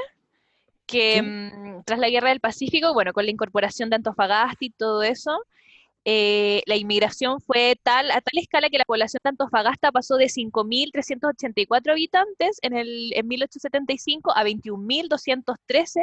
[0.87, 5.03] Que, mm, tras la guerra del Pacífico, bueno, con la incorporación de Antofagasta y todo
[5.03, 5.43] eso,
[6.05, 10.29] eh, la inmigración fue tal, a tal escala que la población de Antofagasta pasó de
[10.29, 16.03] 5.384 habitantes en, el, en 1875 a 21.213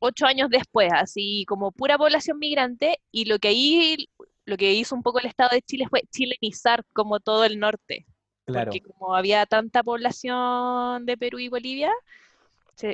[0.00, 4.08] ocho años después, así como pura población migrante, y lo que ahí,
[4.46, 8.06] lo que hizo un poco el Estado de Chile fue chilenizar como todo el norte.
[8.52, 8.70] Claro.
[8.70, 11.90] Porque como había tanta población de Perú y Bolivia,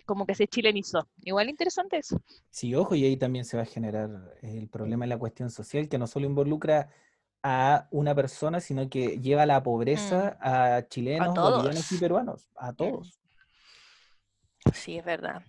[0.04, 1.06] como que se chilenizó.
[1.22, 2.20] Igual interesante eso.
[2.50, 4.10] Sí, ojo, y ahí también se va a generar
[4.42, 6.90] el problema en la cuestión social, que no solo involucra
[7.42, 10.48] a una persona, sino que lleva la pobreza mm.
[10.48, 12.76] a chilenos, bolivianos y peruanos, a mm.
[12.76, 13.20] todos.
[14.74, 15.42] Sí, es verdad.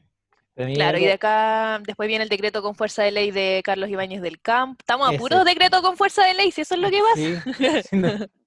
[0.56, 4.24] Claro, y de acá después viene el decreto con fuerza de ley de Carlos Ibáñez
[4.24, 4.80] del Camp.
[4.80, 7.00] Estamos a puros decretos con fuerza de ley, si eso es lo que
[7.54, 7.84] pasa.
[7.84, 8.10] Sí, no,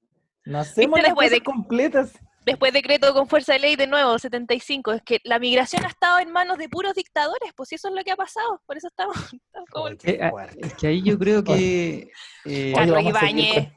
[0.54, 2.12] hacemos las cosas completas.
[2.44, 4.92] Después decreto con fuerza de ley de nuevo, 75.
[4.92, 8.02] Es que la migración ha estado en manos de puros dictadores, pues eso es lo
[8.02, 8.62] que ha pasado.
[8.66, 9.14] Por eso estamos,
[9.70, 12.10] como Es que ahí yo creo que...
[12.46, 13.68] Eh, Carlos Ibáñez,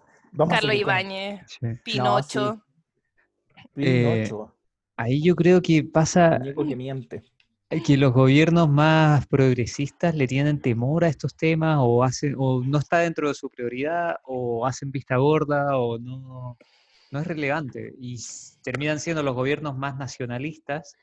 [0.50, 1.42] Carlos Ibáñez,
[1.84, 2.62] Pinocho.
[3.76, 4.56] Pinocho.
[4.96, 6.40] ahí yo creo que pasa...
[6.40, 7.24] Que miente
[7.82, 12.78] que los gobiernos más progresistas le tienen temor a estos temas o hacen o no
[12.78, 16.58] está dentro de su prioridad o hacen vista gorda o no
[17.14, 17.94] no es relevante.
[18.00, 18.18] Y
[18.64, 20.96] terminan siendo los gobiernos más nacionalistas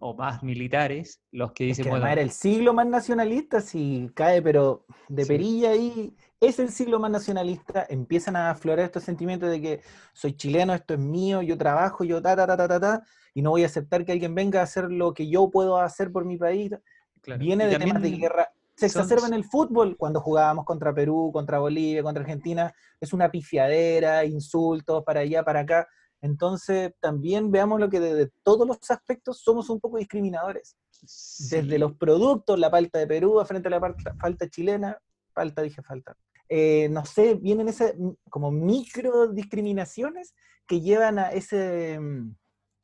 [0.00, 2.06] o más militares los que dicen, bueno...
[2.06, 7.10] Era el siglo más nacionalista, si cae, pero de perilla ahí, es el siglo más
[7.10, 9.80] nacionalista, empiezan a aflorar estos sentimientos de que
[10.12, 13.02] soy chileno, esto es mío, yo trabajo, yo ta, ta, ta, ta, ta,
[13.34, 16.12] y no voy a aceptar que alguien venga a hacer lo que yo puedo hacer
[16.12, 16.70] por mi país.
[17.38, 21.58] Viene de temas de guerra se exacerba en el fútbol cuando jugábamos contra Perú, contra
[21.60, 22.74] Bolivia, contra Argentina.
[23.00, 25.88] Es una pifiadera, insultos para allá, para acá.
[26.24, 30.74] Entonces, también veamos lo que desde todos los aspectos somos un poco discriminadores.
[31.50, 34.96] Desde los productos, la falta de Perú frente a la falta chilena,
[35.34, 36.16] falta, dije falta.
[36.48, 37.92] Eh, no sé, vienen esas
[38.30, 40.34] como micro discriminaciones
[40.66, 42.34] que llevan a ese mm,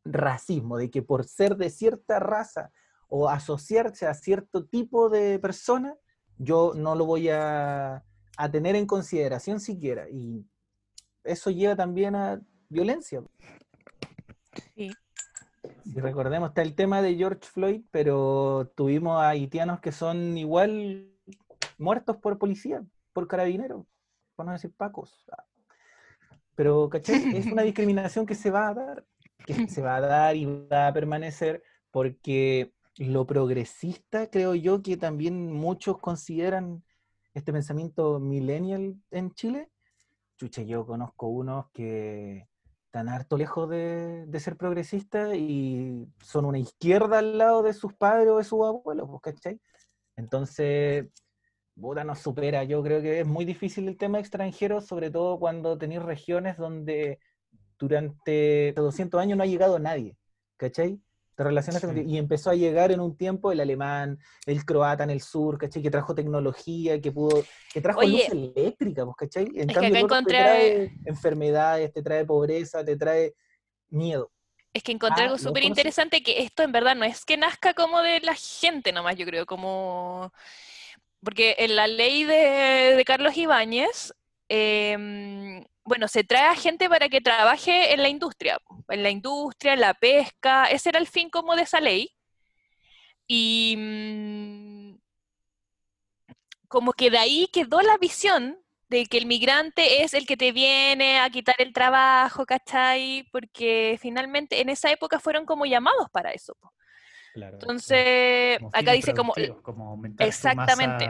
[0.05, 2.71] racismo, de que por ser de cierta raza
[3.09, 5.97] o asociarse a cierto tipo de persona,
[6.37, 8.05] yo no lo voy a,
[8.53, 10.11] tener en consideración siquiera.
[10.11, 10.45] Y
[11.25, 13.23] eso lleva también a violencia.
[14.75, 14.91] Sí.
[15.85, 21.11] Y recordemos, está el tema de George Floyd, pero tuvimos a haitianos que son igual
[21.77, 23.85] muertos por policía, por carabineros,
[24.37, 25.27] por no decir pacos.
[26.55, 27.37] Pero, ¿cachai?
[27.37, 29.07] Es una discriminación que se va a dar,
[29.47, 34.97] que se va a dar y va a permanecer porque lo progresista, creo yo, que
[34.97, 36.85] también muchos consideran
[37.35, 39.71] este pensamiento millennial en Chile.
[40.37, 42.50] Chuche, yo conozco unos que
[42.91, 48.31] están harto lejos de, ser progresistas y son una izquierda al lado de sus padres
[48.31, 49.61] o de sus abuelos, ¿cachai?
[50.17, 51.07] Entonces,
[51.77, 52.65] Buda nos supera.
[52.65, 57.21] Yo creo que es muy difícil el tema extranjero, sobre todo cuando tenéis regiones donde
[57.79, 60.17] durante 200 años no ha llegado nadie,
[60.57, 61.01] ¿cachai?
[62.07, 65.83] Y empezó a llegar en un tiempo el alemán, el croata en el sur, ¿cachai?
[65.83, 69.49] Que trajo tecnología, que pudo, que trajo luz eléctrica, pues, ¿cachai?
[69.55, 73.35] En cambio, te trae enfermedades, te trae pobreza, te trae
[73.89, 74.31] miedo.
[74.73, 77.75] Es que encontré ah, algo súper interesante, que esto en verdad no es que nazca
[77.75, 80.33] como de la gente nomás, yo creo, como
[81.23, 84.15] porque en la ley de, Carlos Ibáñez,
[84.49, 89.75] em, bueno, se trae a gente para que trabaje en la industria, en la industria,
[89.75, 92.15] en la pesca, ese era el fin como de esa ley.
[93.27, 94.99] Y mm,
[96.69, 100.51] como que de ahí quedó la visión de que el migrante es el que te
[100.53, 103.29] viene a quitar el trabajo, ¿cachai?
[103.31, 106.57] Porque finalmente en esa época fueron como llamados para eso.
[107.35, 109.33] Entonces, acá dice como...
[110.19, 111.09] exactamente.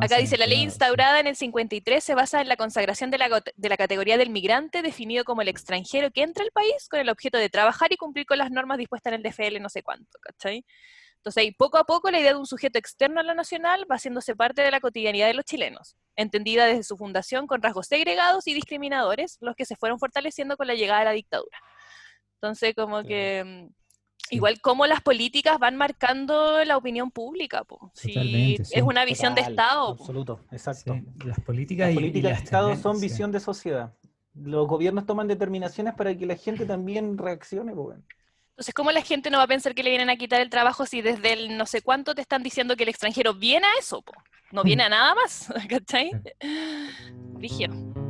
[0.00, 3.42] Acá dice, la ley instaurada en el 53 se basa en la consagración de la,
[3.54, 7.08] de la categoría del migrante, definido como el extranjero que entra al país con el
[7.08, 10.18] objeto de trabajar y cumplir con las normas dispuestas en el DFL no sé cuánto,
[10.20, 10.64] ¿cachai?
[11.24, 13.96] Entonces, ahí, poco a poco la idea de un sujeto externo a lo nacional va
[13.96, 18.46] haciéndose parte de la cotidianidad de los chilenos, entendida desde su fundación con rasgos segregados
[18.46, 21.58] y discriminadores, los que se fueron fortaleciendo con la llegada de la dictadura.
[22.34, 23.83] Entonces, como que mm,
[24.30, 27.64] igual como las políticas van marcando la opinión pública,
[28.02, 29.90] es una visión de Estado.
[29.90, 31.00] Absoluto, exacto.
[31.24, 33.94] Las políticas, de Estado son visión de sociedad.
[34.34, 37.72] Los gobiernos toman determinaciones para que la gente también reaccione.
[37.72, 37.98] Pues,
[38.54, 40.86] entonces, ¿cómo la gente no va a pensar que le vienen a quitar el trabajo
[40.86, 44.04] si desde el no sé cuánto te están diciendo que el extranjero viene a eso?
[44.52, 46.12] No viene a nada más, ¿cachai?
[47.36, 48.03] Vigio.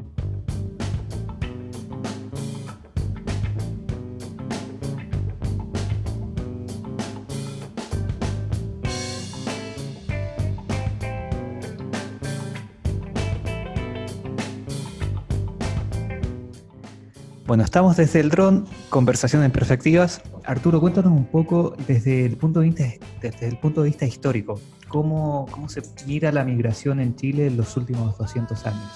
[17.47, 20.23] Bueno, estamos desde el dron, conversación en perspectivas.
[20.45, 22.85] Arturo, cuéntanos un poco desde el punto de vista,
[23.21, 27.59] desde el punto de vista histórico, ¿cómo, cómo se mira la migración en Chile en
[27.59, 28.91] los últimos 200 años?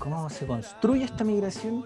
[0.00, 1.84] ¿Cómo se construye esta migración?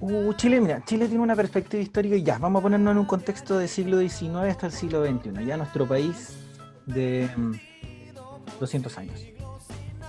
[0.00, 3.06] Uh, Chile, mira, Chile tiene una perspectiva histórica y ya, vamos a ponernos en un
[3.06, 6.36] contexto del siglo XIX hasta el siglo XXI, ya nuestro país
[6.84, 7.30] de
[8.58, 9.35] 200 mm, años.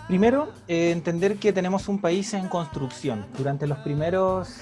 [0.08, 3.26] Primero, eh, entender que tenemos un país en construcción.
[3.38, 4.56] Durante los primeros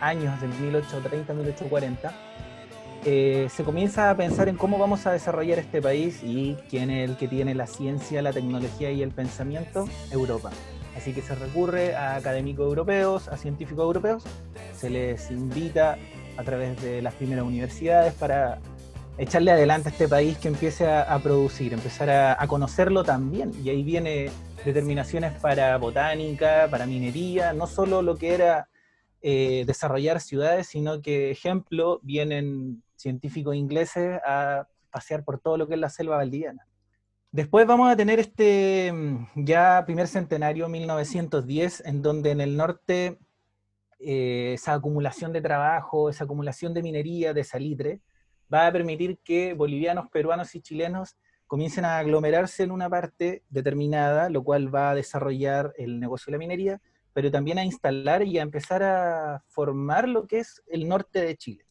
[0.00, 2.10] años del 1830-1840,
[3.04, 7.10] eh, se comienza a pensar en cómo vamos a desarrollar este país y quién es
[7.10, 10.50] el que tiene la ciencia, la tecnología y el pensamiento, Europa.
[10.96, 14.24] Así que se recurre a académicos europeos, a científicos europeos,
[14.74, 15.98] se les invita
[16.38, 18.58] a través de las primeras universidades para
[19.18, 23.52] echarle adelante a este país que empiece a, producir, empezar a, conocerlo también.
[23.62, 24.30] Y ahí viene
[24.64, 28.68] determinaciones para botánica, para minería, no solo lo que era
[29.20, 35.74] eh, desarrollar ciudades, sino que, ejemplo, vienen científicos ingleses a pasear por todo lo que
[35.74, 36.66] es la selva valdiviana.
[37.30, 43.18] Después vamos a tener este mm, ya primer centenario, 1910, en donde en el norte
[43.98, 48.00] eh, esa acumulación de trabajo, esa acumulación de minería, de salitre,
[48.52, 54.30] va a permitir que bolivianos, peruanos y chilenos comiencen a aglomerarse en una parte determinada,
[54.30, 56.80] lo cual va a desarrollar el negocio de la minería,
[57.12, 61.36] pero también a instalar y a empezar a formar lo que es el norte de
[61.36, 61.66] Chile.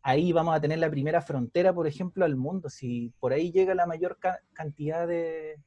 [0.00, 2.70] Ahí vamos a tener la primera frontera, por ejemplo, al mundo.
[2.70, 4.18] Si por ahí llega la mayor
[4.54, 5.58] cantidad de,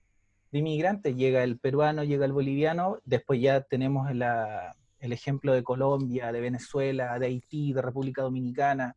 [0.51, 6.41] inmigrantes, llega el peruano, llega el boliviano, después ya tenemos el ejemplo de Colombia, de
[6.41, 8.95] Venezuela, de Haití, de República Dominicana,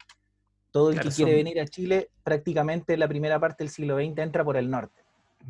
[0.75, 4.43] todo el que quiere venir a Chile, prácticamente la primera parte del siglo XX entra
[4.43, 5.05] por el norte.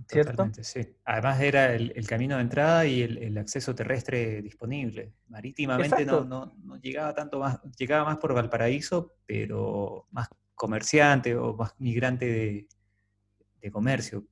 [0.07, 0.51] ¿Cierto?
[0.61, 0.87] Sí.
[1.07, 5.15] Además era el, camino de entrada y el, acceso terrestre disponible.
[5.29, 12.69] Marítimamente no, llegaba tanto más, llegaba más por Valparaíso, pero más comerciante o más migrante
[13.63, 14.27] de comercio.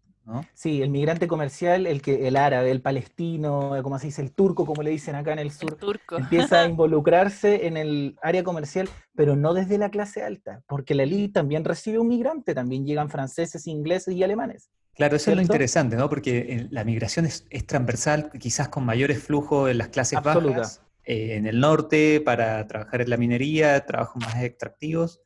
[0.54, 4.64] Sí, el migrante comercial, el que el árabe, el palestino, como se dice, el turco,
[4.64, 5.76] como le dicen acá en el sur,
[6.16, 11.02] empieza a involucrarse en el área comercial, pero no desde la clase alta, porque la
[11.02, 14.70] elite también recibe un migrante, también llegan franceses, ingleses y alemanes.
[14.94, 16.08] Claro, eso es lo interesante, ¿no?
[16.08, 21.36] Porque eh, la migración es, transversal, quizás con mayores flujos en las clases bajas, eh,
[21.36, 25.20] en el norte para trabajar en la minería, trabajos más extractivos.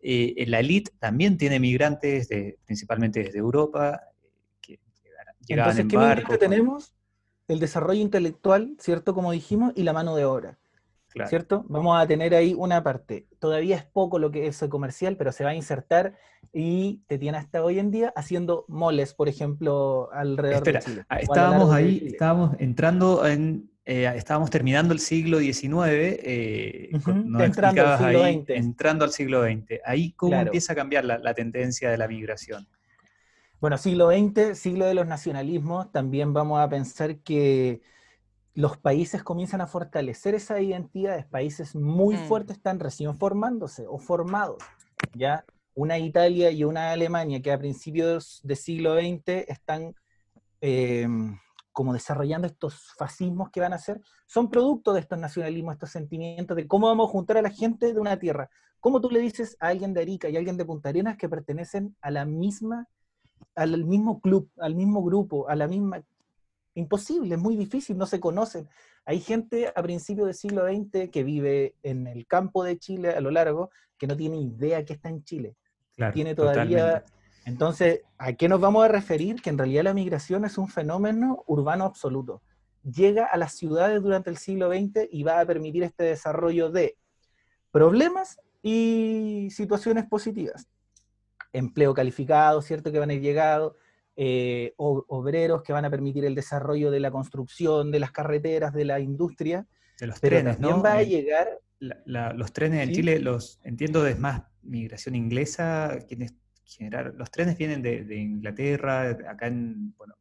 [0.00, 2.28] Eh, la elite también tiene migrantes,
[2.66, 4.02] principalmente desde Europa,
[5.48, 6.94] entonces, ¿qué barco, tenemos?
[7.48, 9.14] El desarrollo intelectual, ¿cierto?
[9.14, 10.58] Como dijimos, y la mano de obra.
[11.28, 11.64] ¿Cierto?
[11.68, 13.28] Vamos a tener ahí una parte.
[13.38, 16.16] Todavía es poco lo que es el comercial, pero se va a insertar
[16.52, 21.04] y te tiene hasta hoy en día haciendo moles, por ejemplo, alrededor de Chile.
[21.08, 27.98] Ah, estábamos ahí, estábamos entrando en, eh, estábamos terminando el siglo XIX, eh, entrando, al
[27.98, 28.50] siglo XX.
[28.50, 29.80] entrando al siglo XX.
[29.84, 32.66] Ahí cómo empieza a cambiar la tendencia de la migración.
[33.60, 37.80] Bueno, siglo XX, siglo de los nacionalismos, también vamos a pensar que
[38.54, 42.28] los países comienzan a fortalecer esas identidades, países muy mm.
[42.28, 44.58] fuertes están recién formándose o formados,
[45.14, 45.44] ¿ya?
[45.74, 49.94] una Italia y una Alemania que a principios del siglo XX están
[50.60, 51.08] eh,
[51.72, 56.56] como desarrollando estos fascismos que van a ser, son producto de estos nacionalismos, estos sentimientos
[56.56, 58.48] de cómo vamos a juntar a la gente de una tierra.
[58.78, 61.28] ¿Cómo tú le dices a alguien de Arica y a alguien de Punta Arenas que
[61.28, 62.86] pertenecen a la misma,
[63.54, 66.02] al mismo club, al mismo grupo, a la misma...
[66.76, 68.68] Imposible, es muy difícil, no se conocen.
[69.04, 73.20] Hay gente a principios del siglo XX que vive en el campo de Chile a
[73.20, 75.56] lo largo que no tiene idea que está en Chile.
[76.12, 77.04] tiene todavía...
[77.46, 79.42] Entonces, ¿a qué nos vamos a referir?
[79.42, 82.42] Que en realidad la migración es un fenómeno urbano absoluto.
[82.82, 86.96] Llega a las ciudades durante el siglo XX y va a permitir este desarrollo de
[87.70, 90.66] problemas y situaciones positivas.
[91.54, 92.92] Empleo calificado, ¿cierto?
[92.92, 93.76] Que van a ir llegando,
[94.16, 98.84] eh, obreros que van a permitir el desarrollo de la construcción, de las carreteras, de
[98.84, 99.66] la industria.
[99.98, 100.82] De los trenes, ¿no?
[100.82, 101.60] va a llegar...
[101.78, 106.34] los trenes en Chile, los entiendo, es más migración inglesa, quienes
[106.64, 110.14] generaron, los trenes vienen de, Inglaterra, acá en, bueno,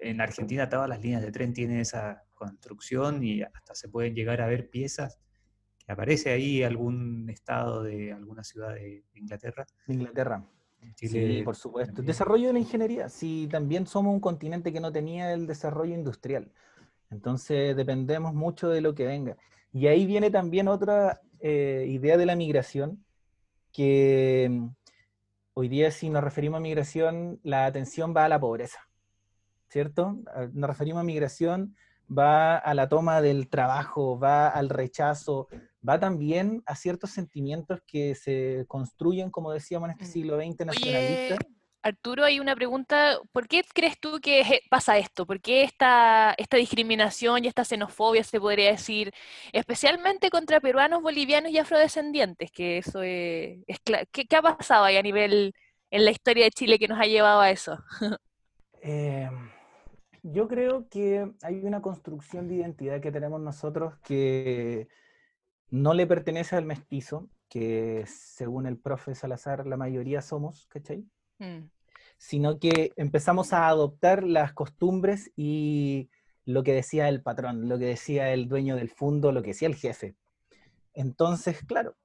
[0.00, 4.40] en Argentina todas las líneas de tren tienen esa construcción y hasta se pueden llegar
[4.40, 5.18] a ver piezas
[5.86, 9.64] que aparece ahí algún estado de alguna ciudad de Inglaterra.
[9.86, 10.44] Inglaterra
[10.94, 12.02] sí, por supuesto.
[12.02, 13.08] Desarrollo de la ingeniería.
[13.08, 16.52] Sí, también somos un continente que no tenía el desarrollo industrial.
[17.10, 19.36] Entonces dependemos mucho de lo que venga.
[19.72, 23.04] Y ahí viene también otra eh, idea de la migración,
[23.72, 24.68] que mm,
[25.54, 28.80] hoy día si nos referimos a migración, la atención va a la pobreza,
[29.68, 30.18] ¿cierto?
[30.34, 31.76] Ah, nos referimos a migración,
[32.10, 35.48] va a la toma del trabajo, va al rechazo,
[35.86, 40.08] va también a ciertos sentimientos que se construyen, como decíamos, en este mm.
[40.08, 41.36] siglo XX nacionalista.
[41.86, 45.24] Arturo, hay una pregunta, ¿por qué crees tú que pasa esto?
[45.24, 49.12] ¿Por qué esta, esta discriminación y esta xenofobia, se podría decir,
[49.52, 52.50] especialmente contra peruanos, bolivianos y afrodescendientes?
[52.50, 53.60] Que eso es,
[54.10, 55.54] ¿qué, ha pasado ahí a nivel
[55.92, 57.78] en la historia de Chile que nos ha llevado a eso?
[58.88, 59.28] Eh,
[60.22, 64.86] yo creo que hay una construcción de identidad que tenemos nosotros que
[65.70, 71.04] no le pertenece al mestizo, que según el profe Salazar la mayoría somos, ¿cachai?
[71.38, 71.68] Mm.
[72.18, 76.10] Sino que empezamos a adoptar las costumbres y
[76.44, 79.68] lo que decía el patrón, lo que decía el dueño del fondo, lo que decía
[79.68, 80.14] el jefe.
[80.94, 81.96] Entonces, claro,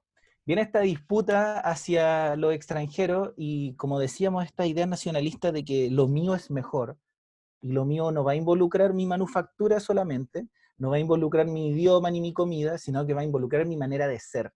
[0.44, 6.08] viene esta disputa hacia lo extranjero y como decíamos, esta idea nacionalista de que lo
[6.08, 6.98] mío es mejor
[7.60, 10.48] y lo mío no va a involucrar mi manufactura solamente,
[10.82, 13.76] no va a involucrar mi idioma ni mi comida, sino que va a involucrar mi
[13.76, 14.52] manera de ser,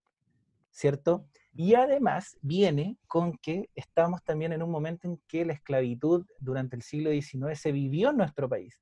[0.73, 1.25] ¿cierto?
[1.55, 6.75] Y además viene con que estamos también en un momento en que la esclavitud durante
[6.75, 8.77] el siglo XIX se vivió en nuestro país.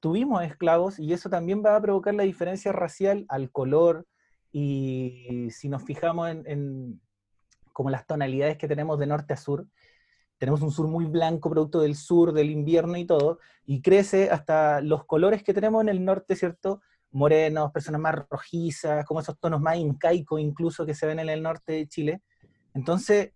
[0.00, 4.04] Tuvimos esclavos y eso también va a provocar la diferencia racial al color
[4.50, 7.00] y si nos fijamos en, en
[7.72, 9.68] como las tonalidades que tenemos de norte a sur,
[10.38, 14.80] tenemos un sur muy blanco, producto del sur, del invierno y todo, y crece hasta
[14.80, 16.82] los colores que tenemos en el norte, ¿cierto?
[17.12, 21.42] Morenos, personas más rojizas, como esos tonos más incaicos incluso que se ven en el
[21.42, 22.22] norte de Chile.
[22.74, 23.32] Entonces,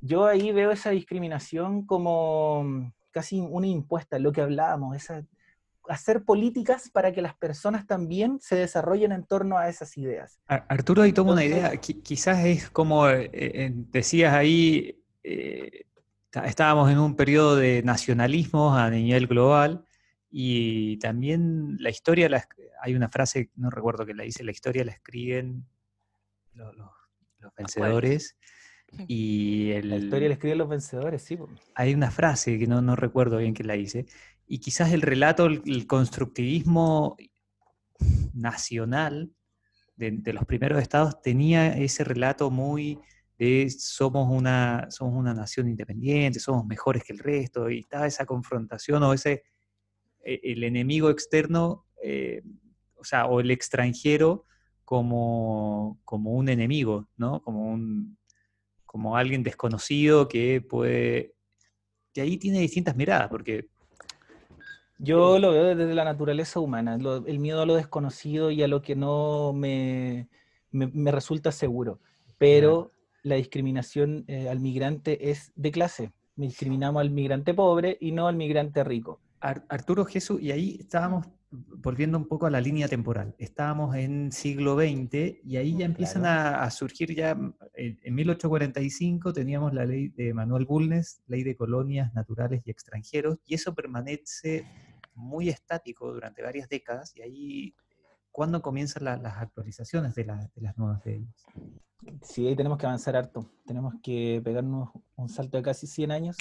[0.00, 5.24] yo ahí veo esa discriminación como casi una impuesta, lo que hablábamos, esa,
[5.88, 10.38] hacer políticas para que las personas también se desarrollen en torno a esas ideas.
[10.46, 15.86] Arturo ahí toma una idea, quizás es como eh, eh, decías ahí, eh,
[16.44, 19.84] estábamos en un periodo de nacionalismo a nivel global
[20.30, 22.28] y también la historia,
[22.82, 25.64] hay una frase, no recuerdo que la dice, la historia la escriben
[26.54, 26.74] los,
[27.56, 28.36] vencedores.
[29.06, 31.38] Y la historia la escriben los vencedores, sí.
[31.74, 34.06] Hay una frase que no, no recuerdo bien que la dice,
[34.46, 37.16] y quizás el relato, el, constructivismo
[38.32, 39.30] nacional
[39.96, 42.98] de, de, los primeros estados tenía ese relato muy
[43.38, 48.26] de somos una, somos una nación independiente, somos mejores que el resto, y estaba esa
[48.26, 49.44] confrontación o ese,
[50.24, 52.42] e, el enemigo externo, eh,
[52.96, 54.46] o sea, o el extranjero
[54.84, 57.42] como, como un enemigo, ¿no?
[57.42, 58.16] Como, un,
[58.86, 61.34] como alguien desconocido que puede...
[62.12, 63.68] que ahí tiene distintas miradas, porque...
[64.98, 68.80] Yo lo veo desde la naturaleza humana, el miedo a lo desconocido y a lo
[68.80, 70.28] que no me,
[70.70, 71.98] me, resulta seguro.
[72.38, 72.93] Pero
[73.24, 76.12] la discriminación eh, al migrante es de clase.
[76.36, 79.20] Discriminamos al migrante pobre y no al migrante rico.
[79.40, 83.34] Arturo Jesús, y ahí estábamos volviendo un poco a la línea temporal.
[83.38, 87.36] Estábamos en siglo XX y ahí ya empiezan a, surgir ya,
[87.74, 93.54] en, 1845 teníamos la ley de Manuel Bulnes, ley de colonias naturales y extranjeros, y
[93.54, 94.66] eso permanece
[95.14, 97.74] muy estático durante varias décadas, y ahí,
[98.34, 101.46] ¿cuándo comienzan las actualizaciones de, de las nuevas leyes?
[102.20, 103.48] Sí, ahí tenemos que avanzar harto.
[103.64, 106.36] Tenemos que pegarnos un salto de casi 100 años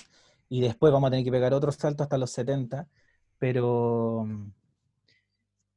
[0.49, 2.87] y después vamos a tener que pegar otro salto hasta los 70.
[3.37, 4.27] Pero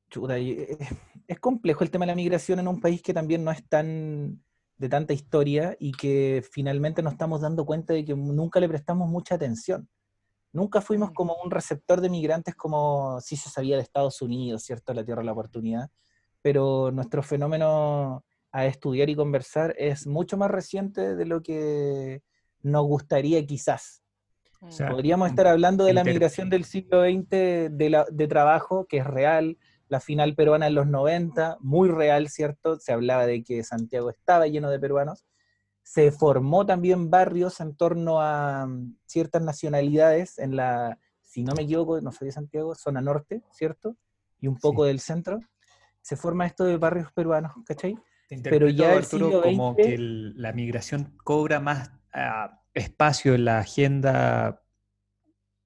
[0.08, 0.78] chuta, eh,
[1.28, 4.42] es complejo el tema de la migración en un país que también no es tan
[4.78, 9.06] de tanta historia y que finalmente nos estamos dando cuenta de que nunca le prestamos
[9.06, 9.86] mucha atención.
[10.50, 11.14] Nunca fuimos mm.
[11.14, 14.94] como un receptor de migrantes como si se sabía de Estados Unidos, ¿cierto?
[14.94, 15.90] La tierra de la oportunidad.
[16.46, 22.22] Pero nuestro fenómeno a estudiar y conversar es mucho más reciente de lo que
[22.62, 24.04] nos gustaría quizás.
[24.60, 24.88] Mm.
[24.88, 29.58] Podríamos estar hablando de la migración del siglo XX de, de trabajo, que es real,
[29.88, 32.78] la final peruana en los 90, muy real, ¿cierto?
[32.78, 35.26] Se hablaba de que Santiago estaba lleno de peruanos.
[35.82, 41.64] Se formó también barrios en torno a mm, ciertas nacionalidades en la, si no me
[41.64, 43.96] equivoco, no soy de Santiago, zona norte, ¿cierto?
[44.38, 45.40] Y un poco del centro.
[46.06, 47.96] Se forma esto de barrios peruanos, ¿cachai?
[48.44, 54.62] Pero ya Arturo, como que la migración cobra más ah, espacio en la agenda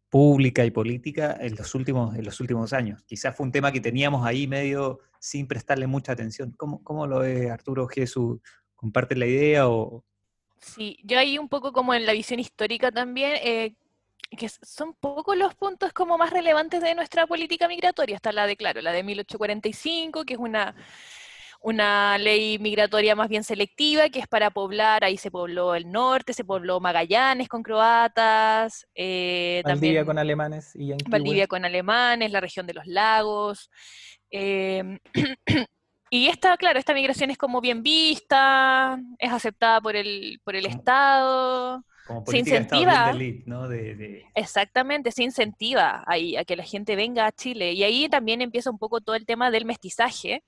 [0.09, 3.03] pública y política en los últimos, en los últimos años.
[3.03, 6.55] Quizás fue un tema que teníamos ahí medio sin prestarle mucha atención.
[6.57, 8.41] ¿Cómo, cómo lo ve Arturo Jesús?
[8.75, 10.07] ¿Comparte la idea o...?
[10.59, 13.77] Sí, yo ahí un poco como en la visión histórica también, eh,
[14.37, 18.17] que son pocos los puntos como más relevantes de nuestra política migratoria.
[18.17, 20.75] Está la de, claro, la de 1845, que es una
[21.63, 26.33] una ley migratoria más bien selectiva, que es para poblar, ahí se pobló el norte,
[26.33, 28.87] se pobló Magallanes con croatas.
[28.95, 30.75] Eh, Valdivia con alemanes.
[30.75, 33.71] Y Valdivia con alemanes, la región de los lagos.
[34.31, 34.99] Em,
[36.11, 40.65] y esta, claro, esta migración es como bien vista, es aceptada por el, por el
[40.65, 41.85] Estado
[42.27, 43.13] se incentiva.
[44.35, 47.73] Exactamente, se incentiva ahí a que la gente venga a Chile.
[47.73, 50.43] Y ahí también empieza un poco todo el tema del mestizaje,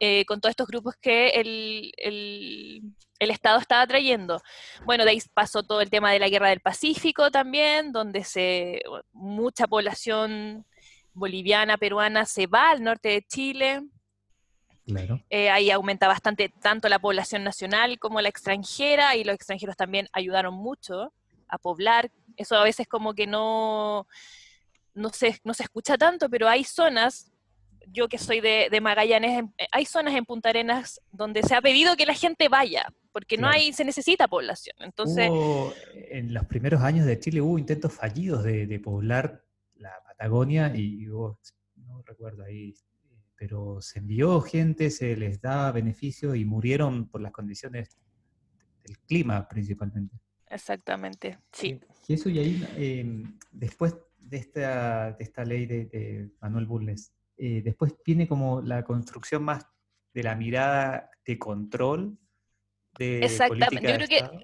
[0.00, 4.40] eh, con todos estos grupos que el, el, Estado estaba trayendo.
[4.84, 8.82] Bueno, de ahí pasó todo el tema de la guerra del Pacífico también, donde se
[9.12, 10.66] mucha población
[11.12, 13.82] boliviana, peruana se va al norte de Chile.
[15.28, 20.08] Eh, ahí aumenta bastante tanto la población nacional como la extranjera y los extranjeros también
[20.12, 21.12] ayudaron mucho
[21.48, 22.10] a poblar.
[22.36, 24.06] Eso a veces como que no,
[24.94, 27.30] no, se, no se escucha tanto, pero hay zonas,
[27.88, 31.96] yo que soy de, Magallanes, eh, hay zonas en Punta Arenas donde se ha pedido
[31.96, 34.76] que la gente vaya, porque no hay, se necesita población.
[34.80, 35.30] Entonces,
[36.10, 41.38] en los primeros años de Chile hubo intentos fallidos de, poblar la Patagonia y hubo,
[41.76, 42.74] no recuerdo ahí,
[43.40, 47.96] pero se envió gente, se les da beneficio y murieron por las condiciones
[48.84, 50.14] del clima principalmente.
[50.46, 51.80] Exactamente, sí.
[52.06, 57.62] Y eso y ahí, em, después de esta, de esta ley de, Manuel Bulnes, eh,
[57.64, 59.66] después viene como la construcción más
[60.12, 62.18] de la mirada de control
[62.98, 64.42] de Exactamente, yo creo que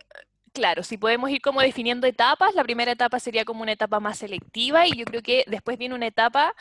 [0.54, 4.16] claro, si podemos ir como definiendo etapas, la primera etapa sería como una etapa más
[4.16, 6.54] selectiva y yo creo que después viene una etapa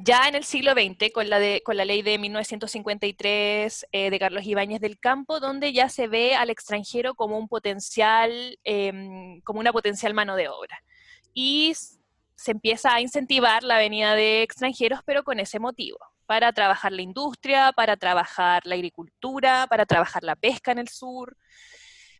[0.00, 4.18] ya en el siglo XX, con la, de, con la ley de 1953 eh, de
[4.20, 9.58] Carlos Ibáñez del Campo, donde ya se ve al extranjero como un potencial, em, como
[9.58, 10.78] una potencial mano de obra.
[11.34, 11.74] Y
[12.36, 17.02] se empieza a incentivar la venida de extranjeros, pero con ese motivo, para trabajar la
[17.02, 21.36] industria, para trabajar la agricultura, para trabajar la pesca en el sur,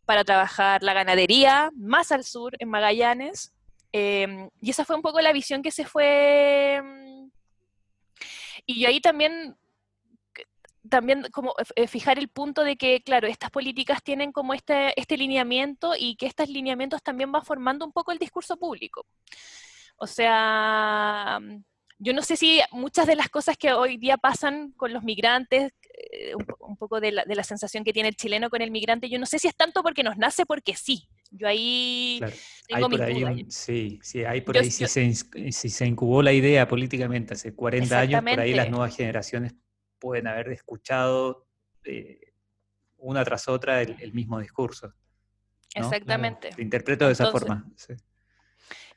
[0.05, 3.53] para trabajar la ganadería, más al sur, en Magallanes.
[3.93, 7.09] Em, y esa fue un poco la visión que se fue em,
[8.73, 9.57] y ahí también
[10.89, 15.17] también como eh, fijar el punto de que, claro, estas políticas tienen como este, este
[15.17, 19.05] lineamiento y que estos lineamientos también van formando un poco el discurso público.
[19.97, 21.39] O sea,
[21.97, 25.73] yo no sé si muchas de las cosas que hoy día pasan con los migrantes,
[26.11, 29.09] eh, un, poco de la, de la, sensación que tiene el chileno con el migrante,
[29.09, 31.09] yo no sé si es tanto porque nos nace porque sí.
[31.31, 32.19] Yo ahí
[32.67, 37.35] tengo hay Sí, sí, hay por ahí, si, se, si se incubó la idea políticamente
[37.35, 39.53] hace 40 años, por ahí las nuevas generaciones
[39.99, 41.45] pueden haber escuchado
[41.83, 42.33] eh,
[42.97, 44.93] una tras otra el, mismo discurso.
[45.75, 46.49] Exactamente.
[46.57, 47.65] Lo interpreto de esa forma.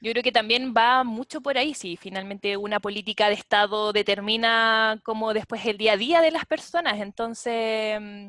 [0.01, 5.01] Yo creo que también va mucho por ahí, si finalmente una política de Estado determina
[5.05, 7.01] cómo después el día a día de las personas.
[7.01, 8.29] Entonces, mm,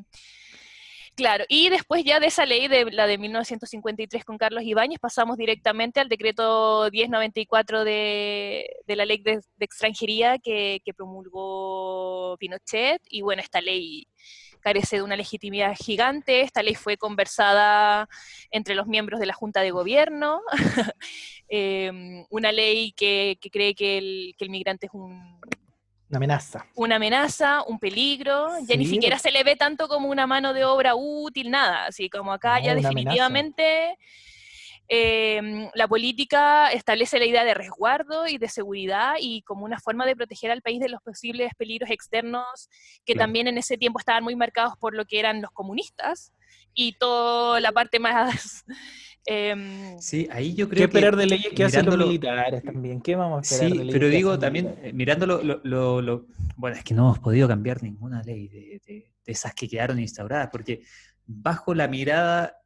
[1.15, 5.37] Claro, y después ya de esa ley, de la de 1953 con Carlos Ibáñez, pasamos
[5.37, 12.99] directamente al decreto 1094 de, de la ley de, extranjería que, promulgó Pinochet.
[13.09, 14.07] Y bueno, esta ley
[14.61, 16.41] carece de una legitimidad gigante.
[16.41, 18.09] Esta ley fue conversada
[18.49, 20.41] entre los miembros de la Junta de Gobierno.
[21.55, 25.39] Em, una ley que, cree que el, que el migrante es un
[26.13, 26.65] Una amenaza.
[26.75, 30.63] Una amenaza, un peligro, ya ni siquiera se le ve tanto como una mano de
[30.63, 33.97] obra útil, nada, así como acá ya definitivamente
[34.87, 40.05] em, la política establece la idea de resguardo y de seguridad y como una forma
[40.05, 42.69] de proteger al país de los posibles peligros externos
[43.05, 46.31] que también en ese tiempo estaban muy marcados por lo que eran los comunistas
[46.75, 48.65] y toda la parte más
[49.25, 53.01] Em, sí, ahí yo creo ¿Qué esperar de leyes que hacen los militares también?
[53.01, 56.25] ¿Qué vamos a esperar sí, de leyes pero digo también, eh, mirándolo, lo,
[56.57, 60.83] bueno, es que no hemos podido cambiar ninguna ley de, esas que quedaron instauradas, porque
[61.25, 62.57] bajo la mirada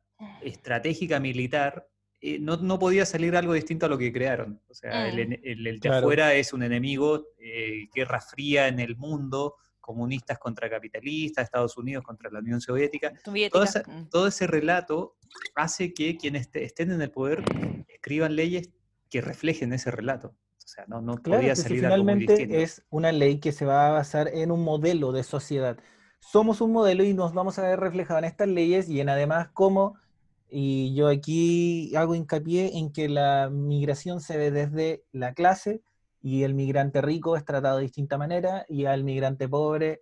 [0.41, 1.87] estratégica militar,
[2.19, 4.59] eh, no, podía salir algo distinto a lo que crearon.
[4.67, 5.79] O sea, el, mm.
[5.79, 9.55] de afuera es un enemigo, eh, guerra fría en el mundo,
[9.87, 13.13] comunistas contra capitalistas, Estados Unidos contra la Unión Soviética.
[13.25, 14.09] Mm.
[14.09, 15.15] Todo, ese, relato
[15.55, 17.41] hace que quienes estén en el poder
[17.87, 18.69] escriban leyes
[19.09, 20.35] que reflejen ese relato.
[20.57, 24.27] O sea, no, no podía salir finalmente es una ley que se va a basar
[24.27, 25.77] en un modelo de sociedad.
[26.19, 29.47] Somos un modelo y nos vamos a ver reflejado en estas leyes y en además
[29.53, 29.95] cómo,
[30.49, 35.81] y yo aquí hago hincapié en que la migración se ve desde la clase,
[36.21, 40.01] y el migrante rico es tratado de distinta manera y al migrante pobre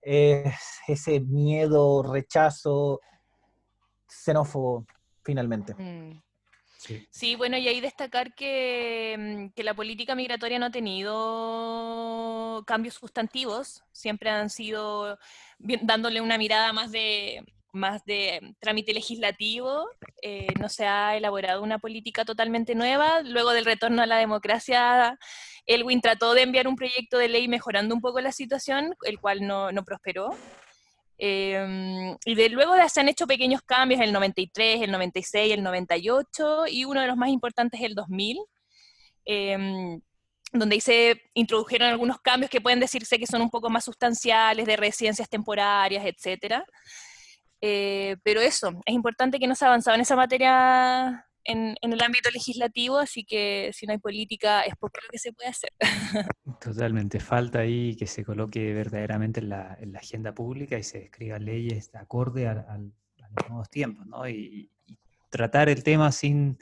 [0.00, 0.54] es
[0.88, 3.00] ese miedo, rechazo
[4.08, 4.86] xenófobo
[5.22, 5.74] finalmente.
[5.74, 6.22] Mm.
[7.10, 7.36] Sí.
[7.36, 13.84] bueno, y ahí destacar que, mm, que, la política migratoria no ha tenido cambios sustantivos,
[13.92, 15.16] siempre han sido
[15.60, 19.88] dándole una mirada más de, más de trámite legislativo,
[20.22, 23.22] eh, no se ha elaborado una política totalmente nueva.
[23.22, 25.18] Luego del retorno a la democracia,
[25.66, 29.46] Elwin trató de enviar un proyecto de ley mejorando un poco la situación, el cual
[29.46, 30.30] no, prosperó.
[31.18, 36.66] Em, y de luego se han hecho pequeños cambios, el 93, el 96, el 98,
[36.68, 38.38] y uno de los más importantes es el 2000,
[39.24, 40.00] em,
[40.52, 44.76] donde se introdujeron algunos cambios que pueden decirse que son un poco más sustanciales, de
[44.76, 46.66] residencias temporarias, etcétera.
[47.64, 52.02] Eh, pero eso, es importante que no se ha avanzado en esa materia en, el
[52.02, 55.70] ámbito legislativo, así que si no hay política es porque lo que se puede hacer.
[56.60, 61.92] Totalmente, falta ahí que se coloque verdaderamente en la, agenda pública y se escriban leyes
[61.92, 64.28] de acorde a, los nuevos tiempos, ¿no?
[64.28, 64.98] Y, y,
[65.30, 66.58] tratar el tema sin,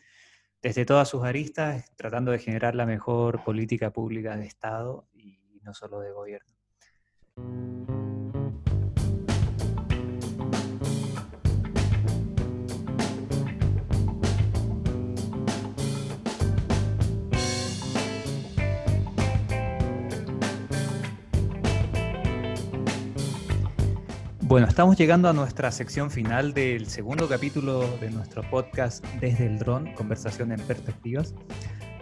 [0.62, 5.74] desde todas sus aristas, tratando de generar la mejor política pública de Estado y no
[5.74, 7.99] solo de gobierno.
[24.50, 29.60] Bueno, estamos llegando a nuestra sección final del segundo capítulo de nuestro podcast Desde el
[29.60, 31.36] Dron, Conversación en Perspectivas.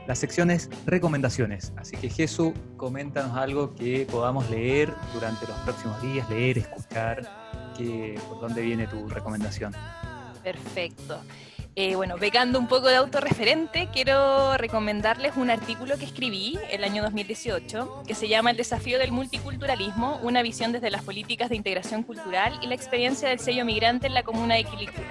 [0.07, 6.01] La sección es recomendaciones, así que Jesús, coméntanos algo que podamos leer durante los próximos
[6.01, 9.74] días, leer, escuchar, que, por dónde viene tu recomendación.
[10.42, 11.20] Perfecto.
[11.81, 17.05] Eh, bueno, pegando un poco de autorreferente, quiero recomendarles un artículo que escribí el año
[17.05, 22.03] 2018 que se llama El desafío del multiculturalismo, una visión desde las políticas de integración
[22.03, 25.07] cultural y la experiencia del sello migrante en la comuna de Quilicura.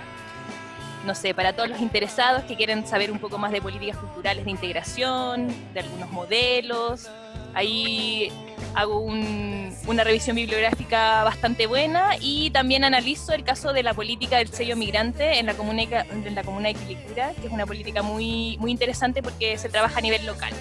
[1.08, 4.44] No sé, para todos los interesados que quieren saber un poco más de políticas culturales
[4.44, 7.10] de integración, de algunos modelos,
[7.54, 8.30] ahí
[8.76, 14.50] hago una revisión bibliográfica bastante buena y también analizo el caso de la política del
[14.50, 18.58] sello migrante en la comuna, en la comuna de Quilicura, que es una política muy,
[18.60, 20.52] muy interesante porque se trabaja a nivel local.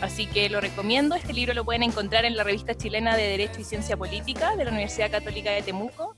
[0.00, 1.14] Así que lo recomiendo.
[1.14, 4.64] Este libro lo pueden encontrar en la revista chilena de Derecho y Ciencia Política de
[4.64, 6.16] la Universidad Católica de Temuco.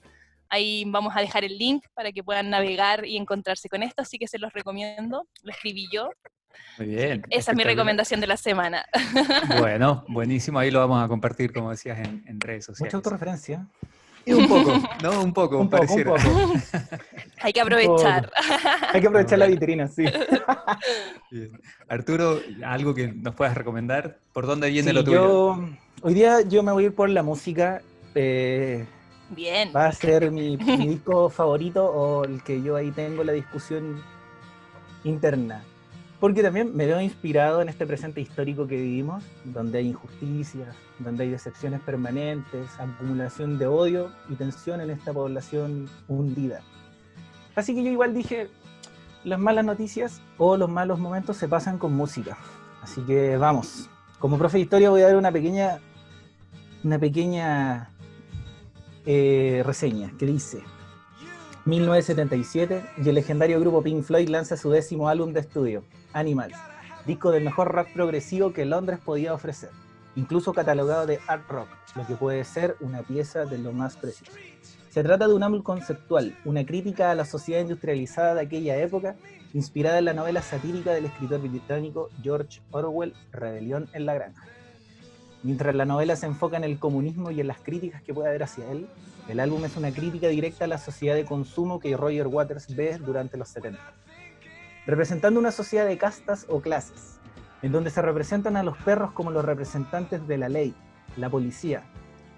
[0.49, 4.19] Ahí vamos a dejar el link para que puedan navegar y encontrarse con esto, así
[4.19, 5.27] que se los recomiendo.
[5.43, 6.11] Lo escribí yo
[6.79, 7.23] muy bien.
[7.31, 8.85] Esa es mi recomendación de la semana.
[9.59, 10.59] Bueno, buenísimo.
[10.59, 12.93] Ahí lo vamos a compartir, como decías, en, redes sociales.
[12.93, 13.67] Mucha autorreferencia.
[14.25, 14.73] Y un poco,
[15.03, 15.23] ¿no?
[15.23, 15.85] Un poco, un, poco,
[17.41, 18.31] Hay que aprovechar.
[18.93, 20.05] Hay que aprovechar la vitrina, sí.
[21.89, 24.19] Arturo, algo que nos puedas recomendar.
[24.33, 25.17] ¿Por dónde viene lo tuyo?
[25.17, 25.69] Yo,
[26.03, 27.83] hoy día yo me voy a ir por la música.
[28.15, 28.85] Eh,
[29.31, 29.71] bien.
[29.75, 34.03] Va a ser mi, disco favorito o el que yo ahí tengo la discusión
[35.05, 35.63] interna
[36.21, 41.25] porque también me veo inspirado en este presente histórico que vivimos, donde hay injusticias, donde
[41.25, 46.63] hay decepciones permanentes, acumulación de odio y tensión en esta población hundida.
[47.55, 48.49] Así que yo igual dije,
[49.25, 52.39] las malas noticias o los malos momentos se pasan con música.
[52.83, 53.91] Así que vamos.
[54.19, 55.81] Como profe de historia voy a dar una pequeña,
[56.83, 57.91] una pequeña
[59.07, 60.63] eh, reseña que dice,
[61.65, 66.57] 1977 y el legendario grupo Pink Floyd lanza su décimo álbum de estudio, Animals,
[67.07, 69.71] disco del mejor rap progresivo que Londres podía ofrecer.
[70.17, 74.33] incluso catalogado de art rock, lo que puede ser una pieza de lo más precioso.
[74.91, 79.15] Se trata de un álbum conceptual, una crítica a la sociedad industrializada de aquella época,
[79.53, 84.43] inspirada en la novela satírica del escritor británico George Orwell, Rebelión en la Granja.
[85.47, 88.43] Mientras la novela se enfoca en el comunismo y en las críticas que puede haber
[88.43, 88.89] hacia él,
[89.29, 92.99] el álbum es una crítica directa a la sociedad de consumo que Roger Waters ve
[92.99, 93.79] durante los 70.
[94.87, 97.21] Representando una sociedad de castas o clases,
[97.63, 100.75] en donde se representan a los perros como los representantes de la ley,
[101.17, 101.85] la policía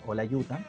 [0.06, 0.60] o la yuta,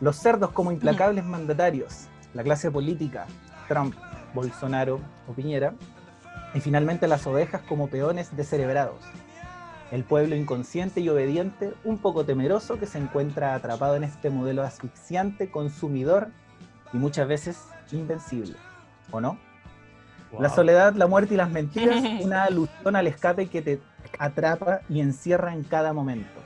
[0.00, 3.26] los cerdos como implacables mandatarios, la clase política,
[3.68, 3.94] Trump,
[4.32, 4.98] Bolsonaro
[5.28, 5.74] o Piñera,
[6.54, 9.04] y finalmente las ovejas como peones descerebrados,
[9.90, 14.62] el pueblo inconsciente y obediente, un poco temeroso que se encuentra atrapado en este modelo
[14.62, 16.28] asfixiante, consumidor
[16.92, 17.58] y muchas veces
[17.92, 18.56] invencible,
[19.10, 19.38] ¿o no?
[20.40, 23.80] La soledad, la muerte y las mentiras, una alusión al escape que te
[24.18, 26.40] atrapa y encierra en cada momento.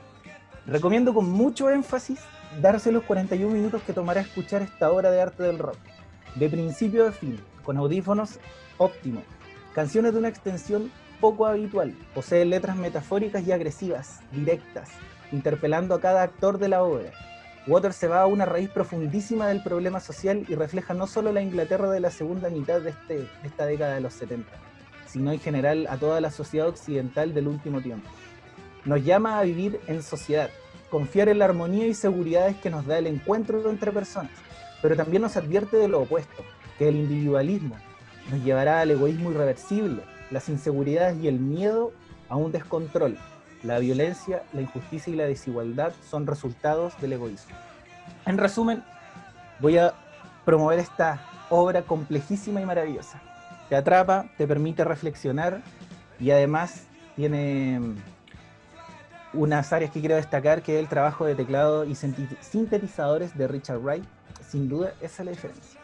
[0.67, 2.19] Recomiendo con mucho énfasis
[2.61, 5.77] darse los 41 minutos que tomará escuchar esta obra de arte del rock,
[6.35, 8.39] de principio a fin, con audífonos
[8.77, 9.23] óptimos,
[9.73, 10.91] canciones de una extensión
[11.21, 14.89] poco habitual, posee letras metafóricas y agresivas, directas,
[15.31, 17.11] interpelando a cada actor de la obra.
[17.67, 21.43] Waters se va a una raíz profundísima del problema social y refleja no solo la
[21.43, 24.49] Inglaterra de la segunda mitad de, este, de esta década de los 70,
[25.05, 28.09] sino en general a toda la sociedad occidental del último tiempo.
[28.83, 30.49] Nos llama a vivir en sociedad,
[30.89, 34.31] confiar en la armonía y seguridades que nos da el encuentro entre personas,
[34.81, 36.43] pero también nos advierte de lo opuesto,
[36.79, 37.77] que el individualismo
[38.31, 40.01] nos llevará al egoísmo irreversible,
[40.31, 41.91] las inseguridades y el miedo
[42.29, 43.17] a un descontrol.
[43.63, 47.55] La violencia, la injusticia y la desigualdad son resultados del egoísmo.
[48.25, 48.83] En resumen,
[49.59, 49.93] voy a
[50.45, 53.21] promover esta obra complejísima y maravillosa.
[53.69, 55.61] Te atrapa, te permite reflexionar
[56.19, 57.79] y además tiene
[59.33, 63.79] unas áreas que quiero destacar, que es el trabajo de teclado y sintetizadores de Richard
[63.79, 64.03] Wright.
[64.47, 65.80] Sin duda, esa es la diferencia.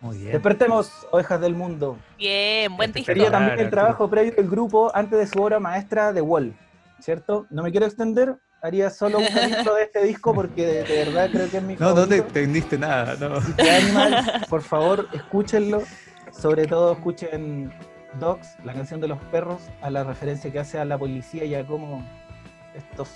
[0.00, 0.32] Muy bien.
[0.32, 1.98] Despertemos, ovejas del mundo.
[2.16, 3.06] Bien, buen disco.
[3.06, 6.54] Sería también el trabajo previo del grupo antes de su obra maestra de Wall,
[7.00, 7.46] ¿cierto?
[7.50, 11.50] No me quiero extender, haría solo un ejemplo de este disco porque de, verdad creo
[11.50, 13.36] que es mi No, no te entendiste nada, no.
[13.58, 15.82] Animal, por favor, escúchenlo.
[16.32, 17.72] Sobre todo escuchen
[18.18, 21.54] Dogs, la canción de los perros, a la referencia que hace a la policía y
[21.54, 22.04] a cómo
[22.74, 23.08] estos...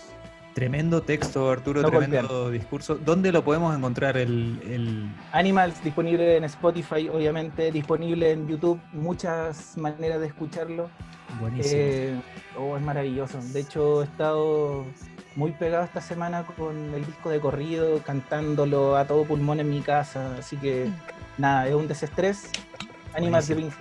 [0.55, 2.95] Tremendo texto, Arturo, tremendo discurso.
[2.95, 10.21] ¿Dónde lo podemos encontrar el, Animals, disponible en Spotify, obviamente, disponible en YouTube, muchas maneras
[10.21, 10.89] de escucharlo.
[11.41, 11.75] Buenísimo.
[11.77, 12.21] Eh,
[12.57, 13.41] oh, es maravilloso.
[13.53, 14.85] De hecho, he estado
[15.35, 19.81] muy pegado esta semana con el disco de corrido, cantándolo a todo pulmón en mi
[19.81, 20.37] casa.
[20.39, 20.89] Así que,
[21.37, 22.53] nada, es un desestrés.
[23.13, 23.73] Animals de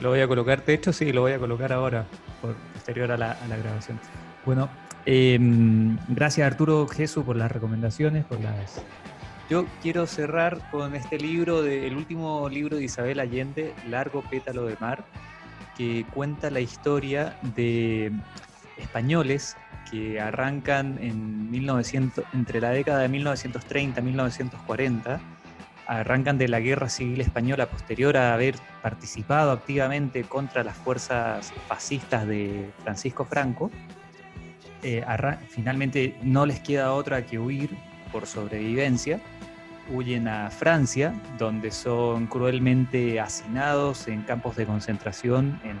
[0.00, 2.04] Lo voy a colocar, de hecho, sí, lo voy a colocar ahora,
[2.42, 4.00] por posterior a la, a la grabación.
[4.44, 4.68] Bueno,
[5.06, 8.82] Em, gracias Arturo Jesús por las recomendaciones, por las...
[9.48, 14.66] Yo quiero cerrar con este libro, de, el último libro de Isabel Allende, Largo pétalo
[14.66, 15.04] de mar,
[15.76, 18.12] que cuenta la historia de
[18.76, 19.56] españoles
[19.90, 25.20] que arrancan en 1900, entre la década de 1930 y 1940,
[25.86, 32.28] arrancan de la guerra civil española posterior a haber participado activamente contra las fuerzas fascistas
[32.28, 33.72] de Francisco Franco
[34.82, 35.04] eh,
[35.48, 37.70] finalmente no les queda otra que huir
[38.12, 39.20] por sobrevivencia.
[39.92, 45.76] Huyen a Francia, donde son cruelmente hacinados en campos de concentración en,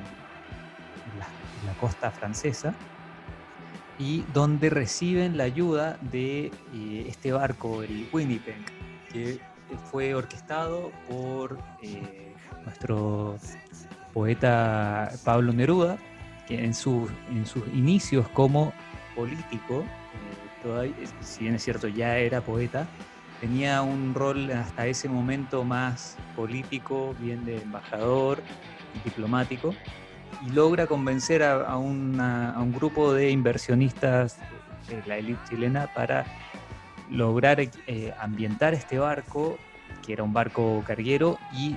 [1.18, 2.74] la, costa francesa
[3.98, 8.58] y donde reciben la ayuda de eh, este barco, el Winnipeg,
[9.12, 9.40] que
[9.90, 12.34] fue orquestado por eh,
[12.64, 13.38] nuestro
[14.12, 15.98] poeta Pablo Neruda,
[16.46, 17.10] que en, sus
[17.72, 18.72] inicios como
[19.20, 19.84] político,
[20.64, 22.88] eh, si bien es cierto, ya era poeta,
[23.38, 28.42] tenía un rol hasta ese momento más político, bien de embajador,
[29.04, 29.74] diplomático,
[30.46, 34.38] y logra convencer a, un grupo de inversionistas
[34.88, 36.24] de la élite chilena para
[37.10, 39.58] lograr eh, ambientar este barco,
[40.02, 41.76] que era un barco carguero, y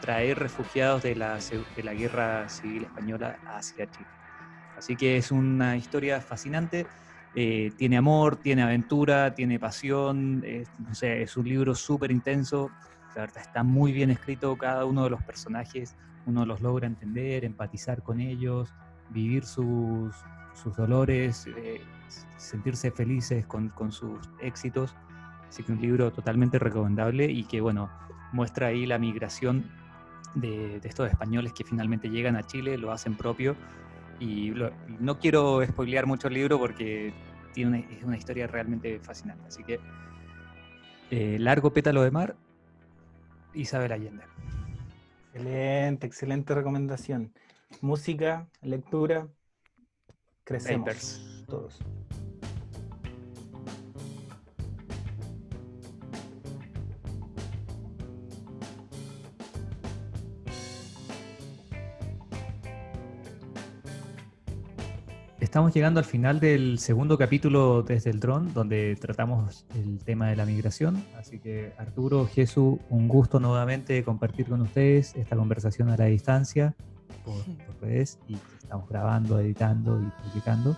[0.00, 4.23] traer refugiados de la guerra civil española hacia Chile.
[4.76, 6.86] Así que es una historia fascinante.
[7.34, 10.42] Eh, tiene amor, tiene aventura, tiene pasión.
[10.44, 12.70] Es, no sé, es un libro súper intenso.
[13.14, 14.56] La verdad está muy bien escrito.
[14.56, 15.96] Cada uno de los personajes
[16.26, 18.72] uno los logra entender, empatizar con ellos,
[19.10, 20.14] vivir sus,
[20.54, 21.80] sus dolores, eh,
[22.36, 24.94] sentirse felices con, con, sus éxitos.
[25.48, 27.90] Así que un libro totalmente recomendable y que, bueno,
[28.32, 29.70] muestra ahí la migración
[30.34, 33.54] de, de estos españoles que finalmente llegan a Chile, lo hacen propio
[34.24, 34.54] y
[35.00, 37.12] no quiero spoilear mucho el libro porque
[37.52, 39.46] tiene es una historia realmente fascinante.
[39.48, 39.78] Así que,
[41.10, 42.36] eh, largo pétalo de mar,
[43.52, 44.24] Isabel Allende.
[45.32, 47.34] Excelente, excelente recomendación.
[47.82, 49.28] Música, lectura,
[50.44, 51.78] crecemos todos.
[65.54, 70.34] Estamos llegando al final del segundo capítulo desde el dron, donde tratamos el tema de
[70.34, 71.06] la migración.
[71.16, 76.74] Así que Arturo, Jesús, un gusto nuevamente compartir con ustedes esta conversación a la distancia
[77.24, 77.36] por,
[77.80, 80.76] redes y estamos grabando, editando y publicando.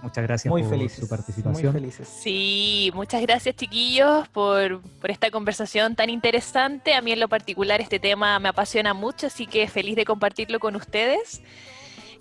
[0.00, 1.72] Muchas gracias por su participación.
[1.72, 2.08] Muy felices.
[2.08, 6.94] Sí, muchas gracias chiquillos por, por esta conversación tan interesante.
[6.94, 10.60] A mí en lo particular este tema me apasiona mucho, así que feliz de compartirlo
[10.60, 11.42] con ustedes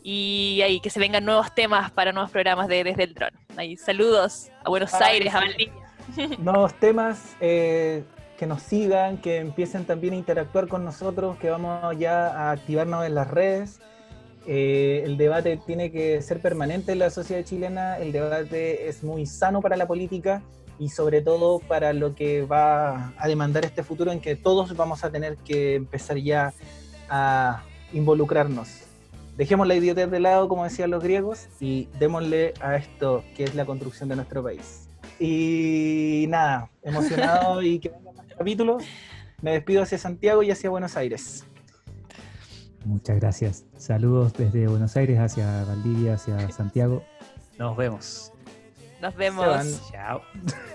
[0.03, 3.31] y ahí que se vengan nuevos temas para nuevos programas de Desde el Dron.
[3.55, 5.73] Ahí, saludos a Buenos Aires, a Valdivia.
[6.39, 8.03] Nuevos temas, eh,
[8.37, 13.05] que nos sigan, que empiecen también a interactuar con nosotros, que vamos ya a activarnos
[13.05, 13.79] en las redes.
[14.45, 19.25] Eh, el debate tiene que ser permanente en la sociedad chilena, el debate es muy
[19.25, 20.41] sano para la política
[20.79, 25.05] y sobre todo para lo que va a demandar este futuro en que todos vamos
[25.05, 26.53] a tener que empezar ya
[27.09, 28.82] a involucrarnos
[29.37, 33.55] dejemos la idiotez de lado, como decían los griegos, y démosle a esto que es
[33.55, 34.87] la construcción de nuestro país.
[35.19, 38.83] Y nada, emocionado y que vengan más capítulos.
[39.41, 41.45] Me despido hacia Santiago y hacia Buenos Aires.
[42.85, 43.65] Muchas gracias.
[43.77, 47.03] Saludos desde Buenos Aires hacia Valdivia, hacia Santiago.
[47.57, 48.31] Nos vemos.
[49.01, 49.81] Nos vemos.
[49.91, 50.21] Chao.